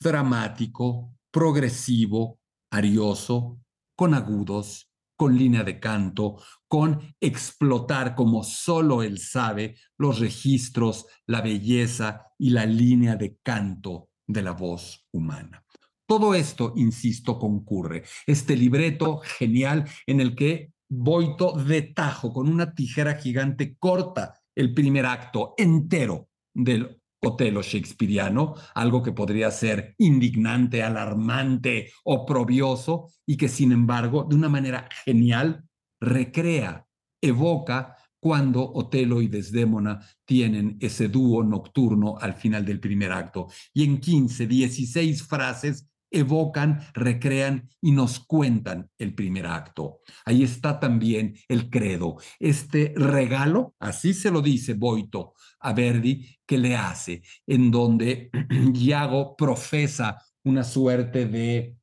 dramático, 0.00 1.16
progresivo, 1.32 2.38
arioso, 2.70 3.60
con 3.96 4.14
agudos, 4.14 4.88
con 5.16 5.36
línea 5.36 5.64
de 5.64 5.78
canto, 5.80 6.42
con 6.66 7.14
explotar 7.20 8.14
como 8.14 8.42
solo 8.42 9.02
él 9.02 9.18
sabe 9.18 9.76
los 9.98 10.18
registros, 10.18 11.06
la 11.26 11.42
belleza 11.42 12.28
y 12.38 12.50
la 12.50 12.64
línea 12.64 13.16
de 13.16 13.36
canto 13.42 14.09
de 14.32 14.42
la 14.42 14.52
voz 14.52 15.06
humana. 15.12 15.64
Todo 16.06 16.34
esto, 16.34 16.72
insisto, 16.76 17.38
concurre. 17.38 18.02
Este 18.26 18.56
libreto 18.56 19.18
genial 19.38 19.88
en 20.06 20.20
el 20.20 20.34
que 20.34 20.72
Boito 20.92 21.52
de 21.52 21.82
tajo 21.82 22.32
con 22.32 22.48
una 22.48 22.74
tijera 22.74 23.14
gigante 23.14 23.76
corta 23.78 24.40
el 24.56 24.74
primer 24.74 25.06
acto 25.06 25.54
entero 25.56 26.28
del 26.52 27.00
Otelo 27.22 27.62
shakespeariano, 27.62 28.54
algo 28.74 29.00
que 29.00 29.12
podría 29.12 29.52
ser 29.52 29.94
indignante, 29.98 30.82
alarmante, 30.82 31.92
oprobioso 32.02 33.12
y 33.24 33.36
que 33.36 33.48
sin 33.48 33.70
embargo 33.70 34.24
de 34.28 34.34
una 34.34 34.48
manera 34.48 34.88
genial 35.04 35.64
recrea, 36.00 36.86
evoca 37.22 37.96
cuando 38.20 38.70
Otelo 38.72 39.22
y 39.22 39.28
Desdémona 39.28 40.00
tienen 40.24 40.76
ese 40.80 41.08
dúo 41.08 41.42
nocturno 41.42 42.18
al 42.18 42.34
final 42.34 42.64
del 42.64 42.78
primer 42.78 43.12
acto. 43.12 43.48
Y 43.72 43.84
en 43.84 43.98
15, 43.98 44.46
16 44.46 45.22
frases 45.24 45.90
evocan, 46.10 46.80
recrean 46.92 47.68
y 47.80 47.92
nos 47.92 48.20
cuentan 48.20 48.90
el 48.98 49.14
primer 49.14 49.46
acto. 49.46 50.00
Ahí 50.24 50.42
está 50.42 50.78
también 50.80 51.36
el 51.48 51.70
credo, 51.70 52.16
este 52.38 52.92
regalo, 52.96 53.74
así 53.78 54.12
se 54.12 54.30
lo 54.30 54.42
dice 54.42 54.74
Boito 54.74 55.34
a 55.60 55.72
Verdi, 55.72 56.38
que 56.46 56.58
le 56.58 56.76
hace, 56.76 57.22
en 57.46 57.70
donde 57.70 58.30
Iago 58.74 59.36
profesa 59.36 60.18
una 60.44 60.64
suerte 60.64 61.26
de 61.26 61.76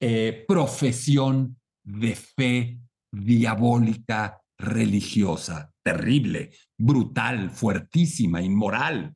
eh, 0.00 0.44
profesión 0.46 1.58
de 1.84 2.14
fe 2.14 2.80
diabólica 3.10 4.40
religiosa, 4.58 5.72
terrible, 5.82 6.50
brutal, 6.76 7.50
fuertísima, 7.50 8.42
inmoral, 8.42 9.14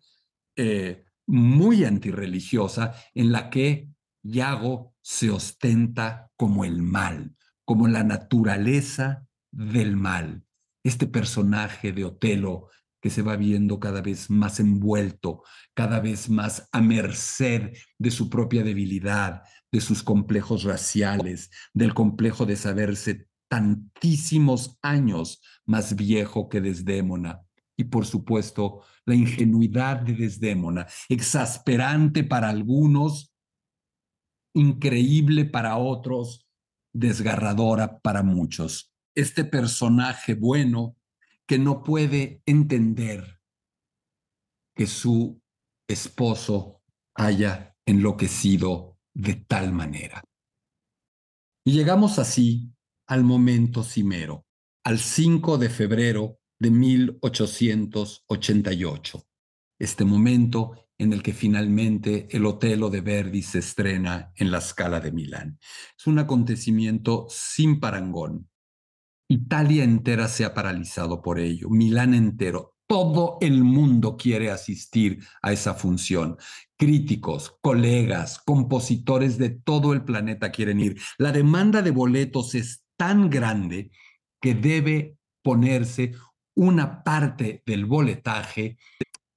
eh, 0.56 1.04
muy 1.26 1.84
antirreligiosa, 1.84 2.94
en 3.14 3.32
la 3.32 3.50
que 3.50 3.88
Yago 4.22 4.94
se 5.00 5.30
ostenta 5.30 6.30
como 6.36 6.64
el 6.64 6.82
mal, 6.82 7.34
como 7.64 7.88
la 7.88 8.04
naturaleza 8.04 9.26
del 9.50 9.96
mal. 9.96 10.44
Este 10.84 11.06
personaje 11.06 11.92
de 11.92 12.04
Otelo 12.04 12.68
que 13.00 13.10
se 13.10 13.22
va 13.22 13.36
viendo 13.36 13.80
cada 13.80 14.00
vez 14.00 14.30
más 14.30 14.60
envuelto, 14.60 15.42
cada 15.74 15.98
vez 15.98 16.30
más 16.30 16.68
a 16.70 16.80
merced 16.80 17.72
de 17.98 18.10
su 18.12 18.30
propia 18.30 18.62
debilidad, 18.62 19.42
de 19.72 19.80
sus 19.80 20.04
complejos 20.04 20.62
raciales, 20.62 21.50
del 21.74 21.94
complejo 21.94 22.46
de 22.46 22.54
saberse 22.54 23.26
tantísimos 23.52 24.78
años 24.80 25.42
más 25.66 25.94
viejo 25.94 26.48
que 26.48 26.62
Desdémona. 26.62 27.42
Y 27.76 27.84
por 27.84 28.06
supuesto, 28.06 28.82
la 29.04 29.14
ingenuidad 29.14 29.98
de 30.00 30.14
Desdémona, 30.14 30.86
exasperante 31.10 32.24
para 32.24 32.48
algunos, 32.48 33.34
increíble 34.54 35.44
para 35.44 35.76
otros, 35.76 36.48
desgarradora 36.94 37.98
para 38.00 38.22
muchos. 38.22 38.90
Este 39.14 39.44
personaje 39.44 40.32
bueno 40.32 40.96
que 41.46 41.58
no 41.58 41.82
puede 41.82 42.42
entender 42.46 43.38
que 44.74 44.86
su 44.86 45.42
esposo 45.86 46.80
haya 47.14 47.76
enloquecido 47.84 48.96
de 49.12 49.34
tal 49.34 49.74
manera. 49.74 50.24
Y 51.66 51.72
llegamos 51.72 52.18
así 52.18 52.72
al 53.12 53.22
momento 53.24 53.82
cimero, 53.84 54.46
al 54.84 54.98
5 54.98 55.58
de 55.58 55.68
febrero 55.68 56.38
de 56.58 56.70
1888, 56.70 59.22
este 59.78 60.06
momento 60.06 60.88
en 60.96 61.12
el 61.12 61.22
que 61.22 61.34
finalmente 61.34 62.26
el 62.30 62.46
Otelo 62.46 62.88
de 62.88 63.02
Verdi 63.02 63.42
se 63.42 63.58
estrena 63.58 64.32
en 64.34 64.50
la 64.50 64.62
Scala 64.62 64.98
de 64.98 65.12
Milán. 65.12 65.58
Es 65.98 66.06
un 66.06 66.20
acontecimiento 66.20 67.26
sin 67.28 67.80
parangón. 67.80 68.48
Italia 69.28 69.84
entera 69.84 70.26
se 70.26 70.46
ha 70.46 70.54
paralizado 70.54 71.20
por 71.20 71.38
ello, 71.38 71.68
Milán 71.68 72.14
entero, 72.14 72.72
todo 72.92 73.38
el 73.40 73.64
mundo 73.64 74.18
quiere 74.18 74.50
asistir 74.50 75.24
a 75.40 75.52
esa 75.52 75.72
función. 75.72 76.36
Críticos, 76.76 77.56
colegas, 77.62 78.38
compositores 78.38 79.38
de 79.38 79.48
todo 79.48 79.94
el 79.94 80.04
planeta 80.04 80.50
quieren 80.50 80.78
ir. 80.78 81.00
La 81.16 81.32
demanda 81.32 81.80
de 81.80 81.90
boletos 81.90 82.54
es 82.54 82.81
tan 82.96 83.30
grande 83.30 83.90
que 84.40 84.54
debe 84.54 85.16
ponerse 85.42 86.12
una 86.54 87.02
parte 87.02 87.62
del 87.64 87.86
boletaje 87.86 88.76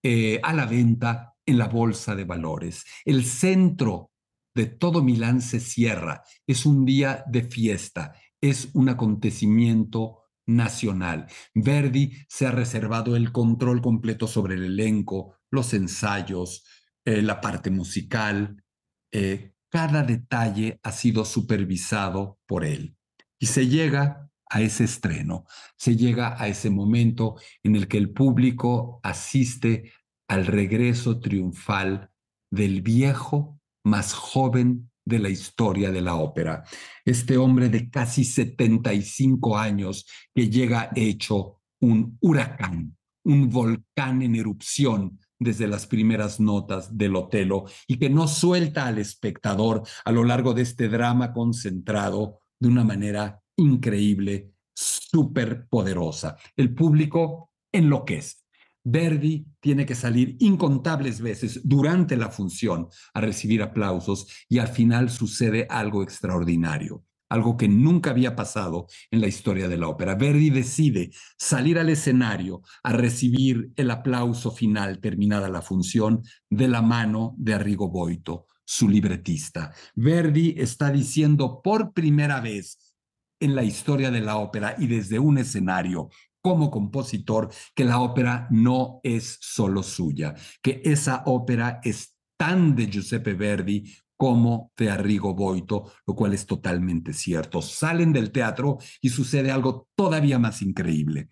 eh, 0.04 0.40
a 0.44 0.54
la 0.54 0.66
venta 0.66 1.36
en 1.46 1.58
la 1.58 1.68
bolsa 1.68 2.16
de 2.16 2.26
valores. 2.26 2.86
El 3.06 3.24
centro 3.26 4.12
de 4.54 4.66
todo 4.68 5.04
Milán 5.04 5.42
se 5.42 5.60
cierra. 5.60 6.24
Es 6.48 6.66
un 6.66 6.86
día 6.86 7.24
de 7.28 7.44
fiesta. 7.44 8.16
Es 8.42 8.70
un 8.74 8.90
acontecimiento 8.90 10.24
nacional. 10.48 11.28
Verdi 11.54 12.14
se 12.30 12.48
ha 12.48 12.52
reservado 12.52 13.16
el 13.16 13.32
control 13.32 13.82
completo 13.82 14.28
sobre 14.28 14.56
el 14.56 14.64
elenco, 14.64 15.36
los 15.50 15.74
ensayos, 15.74 16.64
eh, 17.04 17.22
la 17.22 17.42
parte 17.42 17.70
musical. 17.70 18.64
Eh, 19.12 19.54
cada 19.70 20.04
detalle 20.04 20.80
ha 20.84 20.92
sido 20.92 21.26
supervisado 21.26 22.40
por 22.46 22.64
él. 22.64 22.96
Y 23.40 23.48
se 23.48 23.68
llega 23.68 24.30
a 24.50 24.62
ese 24.62 24.84
estreno, 24.84 25.46
se 25.78 25.96
llega 25.96 26.42
a 26.42 26.48
ese 26.48 26.70
momento 26.70 27.36
en 27.64 27.76
el 27.76 27.88
que 27.88 27.98
el 27.98 28.12
público 28.12 29.00
asiste 29.04 29.92
al 30.28 30.46
regreso 30.46 31.20
triunfal 31.20 32.10
del 32.52 32.82
viejo 32.82 33.60
más 33.84 34.14
joven 34.14 34.92
de 35.04 35.20
la 35.20 35.30
historia 35.30 35.92
de 35.92 36.02
la 36.02 36.16
ópera. 36.16 36.64
Este 37.04 37.38
hombre 37.38 37.70
de 37.70 37.90
casi 37.90 38.24
75 38.24 39.58
años 39.58 40.06
que 40.34 40.50
llega 40.50 40.90
hecho 40.96 41.62
un 41.80 42.18
huracán, 42.22 42.98
un 43.24 43.50
volcán 43.50 44.22
en 44.22 44.36
erupción 44.36 45.20
desde 45.38 45.68
las 45.68 45.86
primeras 45.86 46.40
notas 46.40 46.98
del 46.98 47.16
Otelo 47.16 47.66
y 47.88 48.00
que 48.00 48.10
no 48.10 48.28
suelta 48.28 48.88
al 48.88 48.98
espectador 48.98 49.84
a 50.04 50.12
lo 50.12 50.24
largo 50.24 50.54
de 50.54 50.64
este 50.64 50.88
drama 50.88 51.34
concentrado 51.34 52.40
de 52.66 52.72
una 52.72 52.84
manera 52.84 53.44
increíble, 53.58 54.56
súper 54.74 55.68
poderosa. 55.68 56.36
El 56.58 56.74
público 56.74 57.52
enloquece. 57.72 58.38
Verdi 58.84 59.46
tiene 59.60 59.86
que 59.86 59.94
salir 59.94 60.36
incontables 60.40 61.22
veces 61.22 61.62
durante 61.64 62.18
la 62.18 62.30
función 62.30 62.88
a 63.14 63.22
recibir 63.22 63.62
aplausos 63.62 64.28
y 64.50 64.58
al 64.58 64.68
final 64.68 65.12
sucede 65.12 65.68
algo 65.70 66.02
extraordinario, 66.02 67.04
algo 67.30 67.56
que 67.56 67.68
nunca 67.68 68.10
había 68.10 68.36
pasado 68.36 68.88
en 69.12 69.22
la 69.22 69.28
historia 69.28 69.68
de 69.68 69.78
la 69.78 69.88
ópera. 69.88 70.16
Verdi 70.16 70.50
decide 70.50 71.12
salir 71.38 71.78
al 71.78 71.90
escenario 71.90 72.62
a 72.84 72.94
recibir 72.94 73.72
el 73.76 73.92
aplauso 73.92 74.50
final 74.50 75.00
terminada 75.00 75.50
la 75.50 75.62
función 75.62 76.24
de 76.50 76.68
la 76.68 76.82
mano 76.82 77.36
de 77.38 77.54
Arrigo 77.54 77.90
Boito, 77.90 78.48
su 78.66 78.90
libretista. 78.90 79.74
Verdi 79.96 80.56
está 80.58 80.92
diciendo 80.92 81.62
por 81.62 81.94
primera 81.94 82.42
vez 82.42 82.96
en 83.40 83.56
la 83.56 83.64
historia 83.64 84.12
de 84.12 84.22
la 84.22 84.38
ópera 84.38 84.76
y 84.78 84.88
desde 84.88 85.20
un 85.20 85.38
escenario 85.38 86.10
como 86.42 86.70
compositor 86.70 87.50
que 87.74 87.86
la 87.86 88.00
ópera 88.00 88.48
no 88.52 89.00
es 89.04 89.38
solo 89.42 89.82
suya, 89.84 90.36
que 90.62 90.82
esa 90.84 91.24
ópera 91.26 91.80
es 91.84 92.16
tan 92.38 92.76
de 92.76 92.88
Giuseppe 92.88 93.34
Verdi 93.34 93.84
como 94.18 94.72
de 94.78 94.90
Arrigo 94.90 95.34
Boito, 95.34 95.92
lo 96.06 96.16
cual 96.16 96.34
es 96.34 96.46
totalmente 96.46 97.14
cierto. 97.14 97.62
Salen 97.62 98.14
del 98.14 98.32
teatro 98.32 98.78
y 99.02 99.10
sucede 99.10 99.52
algo 99.52 99.90
todavía 99.96 100.40
más 100.40 100.62
increíble. 100.62 101.30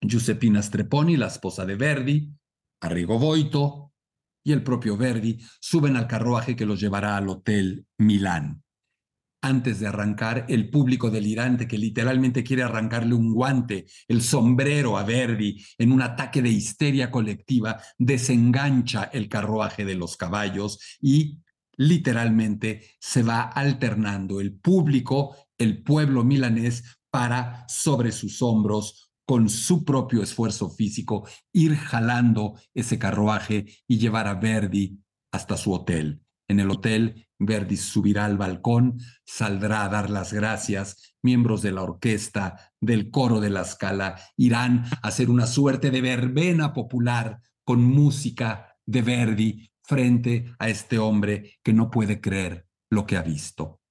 Giuseppina 0.00 0.62
Streponi, 0.62 1.16
la 1.16 1.26
esposa 1.26 1.66
de 1.66 1.74
Verdi, 1.74 2.30
Arrigo 2.80 3.18
Boito 3.18 3.92
y 4.48 4.52
el 4.52 4.62
propio 4.62 4.96
Verdi 4.96 5.38
suben 5.60 5.94
al 5.96 6.06
carruaje 6.06 6.56
que 6.56 6.64
los 6.64 6.80
llevará 6.80 7.18
al 7.18 7.28
Hotel 7.28 7.84
Milán. 7.98 8.62
Antes 9.42 9.78
de 9.78 9.86
arrancar, 9.86 10.46
el 10.48 10.70
público 10.70 11.10
delirante 11.10 11.68
que 11.68 11.76
literalmente 11.76 12.42
quiere 12.42 12.62
arrancarle 12.62 13.14
un 13.14 13.34
guante, 13.34 13.84
el 14.08 14.22
sombrero 14.22 14.96
a 14.96 15.04
Verdi, 15.04 15.62
en 15.76 15.92
un 15.92 16.00
ataque 16.00 16.40
de 16.40 16.48
histeria 16.48 17.10
colectiva, 17.10 17.78
desengancha 17.98 19.10
el 19.12 19.28
carruaje 19.28 19.84
de 19.84 19.96
los 19.96 20.16
caballos 20.16 20.80
y 20.98 21.40
literalmente 21.76 22.96
se 22.98 23.22
va 23.22 23.42
alternando 23.42 24.40
el 24.40 24.54
público, 24.54 25.36
el 25.58 25.82
pueblo 25.82 26.24
milanés, 26.24 26.84
para 27.10 27.66
sobre 27.68 28.12
sus 28.12 28.40
hombros, 28.42 29.07
con 29.28 29.50
su 29.50 29.84
propio 29.84 30.22
esfuerzo 30.22 30.70
físico, 30.70 31.28
ir 31.52 31.76
jalando 31.76 32.58
ese 32.72 32.98
carruaje 32.98 33.66
y 33.86 33.98
llevar 33.98 34.26
a 34.26 34.32
Verdi 34.32 35.02
hasta 35.30 35.58
su 35.58 35.74
hotel. 35.74 36.22
En 36.48 36.60
el 36.60 36.70
hotel, 36.70 37.28
Verdi 37.38 37.76
subirá 37.76 38.24
al 38.24 38.38
balcón, 38.38 38.98
saldrá 39.26 39.84
a 39.84 39.90
dar 39.90 40.08
las 40.08 40.32
gracias, 40.32 41.14
miembros 41.22 41.60
de 41.60 41.72
la 41.72 41.82
orquesta, 41.82 42.72
del 42.80 43.10
coro 43.10 43.40
de 43.40 43.50
la 43.50 43.60
escala, 43.60 44.18
irán 44.34 44.86
a 45.02 45.08
hacer 45.08 45.28
una 45.28 45.46
suerte 45.46 45.90
de 45.90 46.00
verbena 46.00 46.72
popular 46.72 47.42
con 47.66 47.84
música 47.84 48.78
de 48.86 49.02
Verdi 49.02 49.70
frente 49.82 50.54
a 50.58 50.70
este 50.70 50.98
hombre 50.98 51.58
que 51.62 51.74
no 51.74 51.90
puede 51.90 52.22
creer 52.22 52.66
lo 52.90 53.04
que 53.04 53.18
ha 53.18 53.22
visto. 53.22 53.82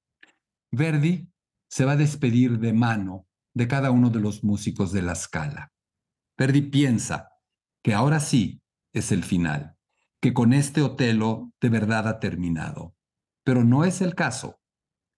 Verdi 0.72 1.30
se 1.70 1.86
va 1.86 1.92
a 1.92 1.98
despedir 1.98 2.58
de 2.58 2.74
mano 2.74 3.27
de 3.58 3.68
cada 3.68 3.92
uno 3.92 4.10
de 4.10 4.20
los 4.20 4.44
músicos 4.44 4.92
de 4.92 5.02
la 5.02 5.14
escala. 5.14 5.72
Verdi 6.38 6.62
piensa 6.62 7.30
que 7.84 7.94
ahora 7.94 8.20
sí 8.20 8.62
es 8.94 9.12
el 9.12 9.24
final 9.24 9.78
que 10.22 10.34
con 10.34 10.54
este 10.54 10.82
Otelo 10.82 11.54
de 11.62 11.70
verdad 11.70 12.08
ha 12.08 12.20
terminado. 12.20 12.96
Pero 13.44 13.64
no 13.64 13.86
es 13.86 14.02
el 14.02 14.16
caso. 14.16 14.60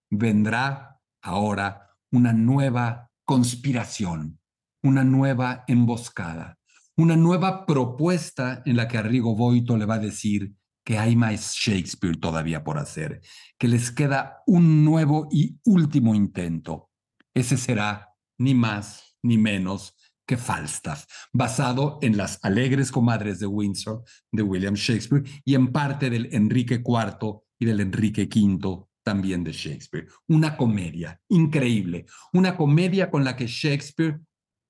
Vendrá 0.10 1.00
ahora 1.22 1.96
una 2.12 2.34
nueva 2.34 3.12
conspiración, 3.26 4.40
una 4.84 5.04
nueva 5.04 5.64
emboscada, 5.68 6.58
una 6.98 7.16
nueva 7.16 7.66
propuesta 7.66 8.62
en 8.66 8.76
la 8.76 8.88
que 8.88 8.98
Arrigo 8.98 9.36
Boito 9.36 9.78
le 9.78 9.86
va 9.86 9.96
a 9.96 10.00
decir 10.00 10.54
que 10.84 10.98
hay 10.98 11.16
más 11.16 11.54
Shakespeare 11.54 12.18
todavía 12.18 12.64
por 12.64 12.78
hacer, 12.78 13.22
que 13.58 13.68
les 13.68 13.92
queda 13.92 14.42
un 14.48 14.84
nuevo 14.84 15.28
y 15.32 15.60
último 15.66 16.16
intento. 16.16 16.90
Ese 17.34 17.58
será 17.58 18.09
ni 18.40 18.56
más 18.56 19.16
ni 19.22 19.38
menos 19.38 19.94
que 20.26 20.38
Falstaff, 20.38 21.06
basado 21.34 21.98
en 22.02 22.16
las 22.16 22.40
alegres 22.44 22.92
comadres 22.92 23.40
de 23.40 23.48
Windsor 23.48 24.04
de 24.32 24.44
William 24.44 24.76
Shakespeare 24.76 25.24
y 25.44 25.56
en 25.56 25.72
parte 25.72 26.10
del 26.10 26.30
Enrique 26.32 26.84
IV 26.86 27.42
y 27.60 27.66
del 27.66 27.80
Enrique 27.82 28.30
V 28.32 28.86
también 29.04 29.44
de 29.44 29.52
Shakespeare. 29.52 30.08
Una 30.28 30.56
comedia 30.56 31.20
increíble, 31.30 32.06
una 32.32 32.56
comedia 32.56 33.10
con 33.10 33.24
la 33.24 33.36
que 33.36 33.48
Shakespeare 33.48 34.20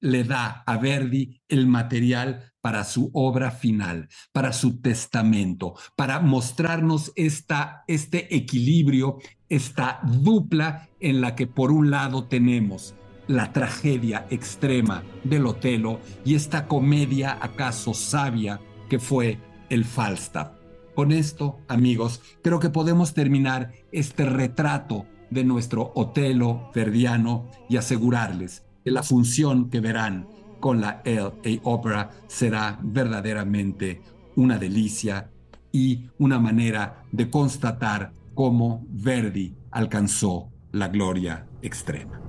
le 0.02 0.24
da 0.24 0.64
a 0.66 0.78
Verdi 0.78 1.42
el 1.50 1.68
material 1.68 2.54
para 2.62 2.86
su 2.86 3.12
obra 3.14 3.52
final, 3.52 4.08
para 4.32 4.54
su 4.54 4.80
testamento, 4.80 5.76
para 5.98 6.22
mostrarnos 6.22 7.12
esta, 7.16 7.84
este 7.88 8.34
equilibrio, 8.34 9.18
esta 9.50 10.00
dupla 10.04 10.88
en 11.02 11.20
la 11.20 11.36
que 11.36 11.48
por 11.48 11.72
un 11.74 11.92
lado 11.92 12.30
tenemos 12.30 12.96
la 13.30 13.54
tragedia 13.54 14.26
extrema 14.32 15.04
del 15.24 15.46
Otelo 15.46 16.00
y 16.26 16.34
esta 16.34 16.66
comedia 16.66 17.38
acaso 17.40 17.94
sabia 17.94 18.60
que 18.90 18.98
fue 18.98 19.38
el 19.70 19.86
Falstaff. 19.86 20.50
Con 20.96 21.12
esto, 21.12 21.60
amigos, 21.68 22.22
creo 22.42 22.60
que 22.60 22.72
podemos 22.72 23.14
terminar 23.14 23.72
este 23.92 24.26
retrato 24.26 25.06
de 25.30 25.44
nuestro 25.44 25.92
Otelo 25.94 26.72
verdiano 26.74 27.46
y 27.70 27.78
asegurarles 27.78 28.64
que 28.84 28.90
la 28.90 29.04
función 29.04 29.70
que 29.70 29.80
verán 29.80 30.28
con 30.60 30.82
la 30.82 31.04
LA 31.06 31.60
Opera 31.64 32.10
será 32.28 32.80
verdaderamente 32.82 34.02
una 34.36 34.58
delicia 34.58 35.30
y 35.72 36.10
una 36.18 36.40
manera 36.40 37.04
de 37.12 37.30
constatar 37.30 38.12
cómo 38.34 38.84
Verdi 38.90 39.56
alcanzó 39.70 40.50
la 40.72 40.88
gloria 40.88 41.46
extrema. 41.62 42.29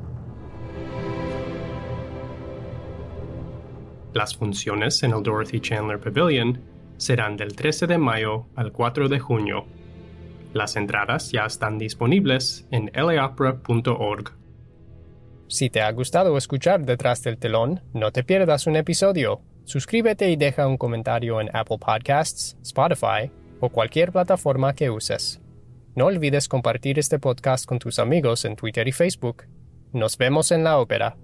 Las 4.13 4.35
funciones 4.37 5.03
en 5.03 5.13
el 5.13 5.23
Dorothy 5.23 5.61
Chandler 5.61 6.01
Pavilion 6.01 6.61
serán 6.97 7.37
del 7.37 7.55
13 7.55 7.87
de 7.87 7.99
mayo 7.99 8.47
al 8.57 8.73
4 8.73 9.09
de 9.09 9.21
junio. 9.21 9.67
Las 10.53 10.75
entradas 10.77 11.31
ya 11.31 11.47
están 11.47 11.79
disponibles 11.79 12.67
en 12.73 12.91
laopera.org. 12.93 14.37
Si 15.47 15.71
te 15.71 15.81
ha 15.81 15.91
gustado 15.93 16.37
escuchar 16.37 16.85
Detrás 16.85 17.23
del 17.23 17.39
telón, 17.39 17.83
no 17.93 18.11
te 18.11 18.25
pierdas 18.25 18.67
un 18.67 18.77
episodio. 18.77 19.43
Suscríbete 19.65 20.31
y 20.31 20.37
deja 20.37 20.67
un 20.67 20.77
comentario 20.77 21.41
en 21.41 21.55
Apple 21.55 21.79
Podcasts, 21.79 22.57
Spotify 22.63 23.31
o 23.61 23.69
cualquier 23.69 24.11
plataforma 24.11 24.75
que 24.75 24.91
uses. 24.91 25.41
No 25.95 26.07
olvides 26.07 26.49
compartir 26.49 26.99
este 26.99 27.19
podcast 27.19 27.67
con 27.67 27.79
tus 27.79 27.99
amigos 27.99 28.45
en 28.45 28.57
Twitter 28.57 28.87
y 28.89 28.93
Facebook. 28.93 29.45
Nos 29.93 30.17
vemos 30.19 30.51
en 30.51 30.65
la 30.65 30.79
ópera. 30.79 31.17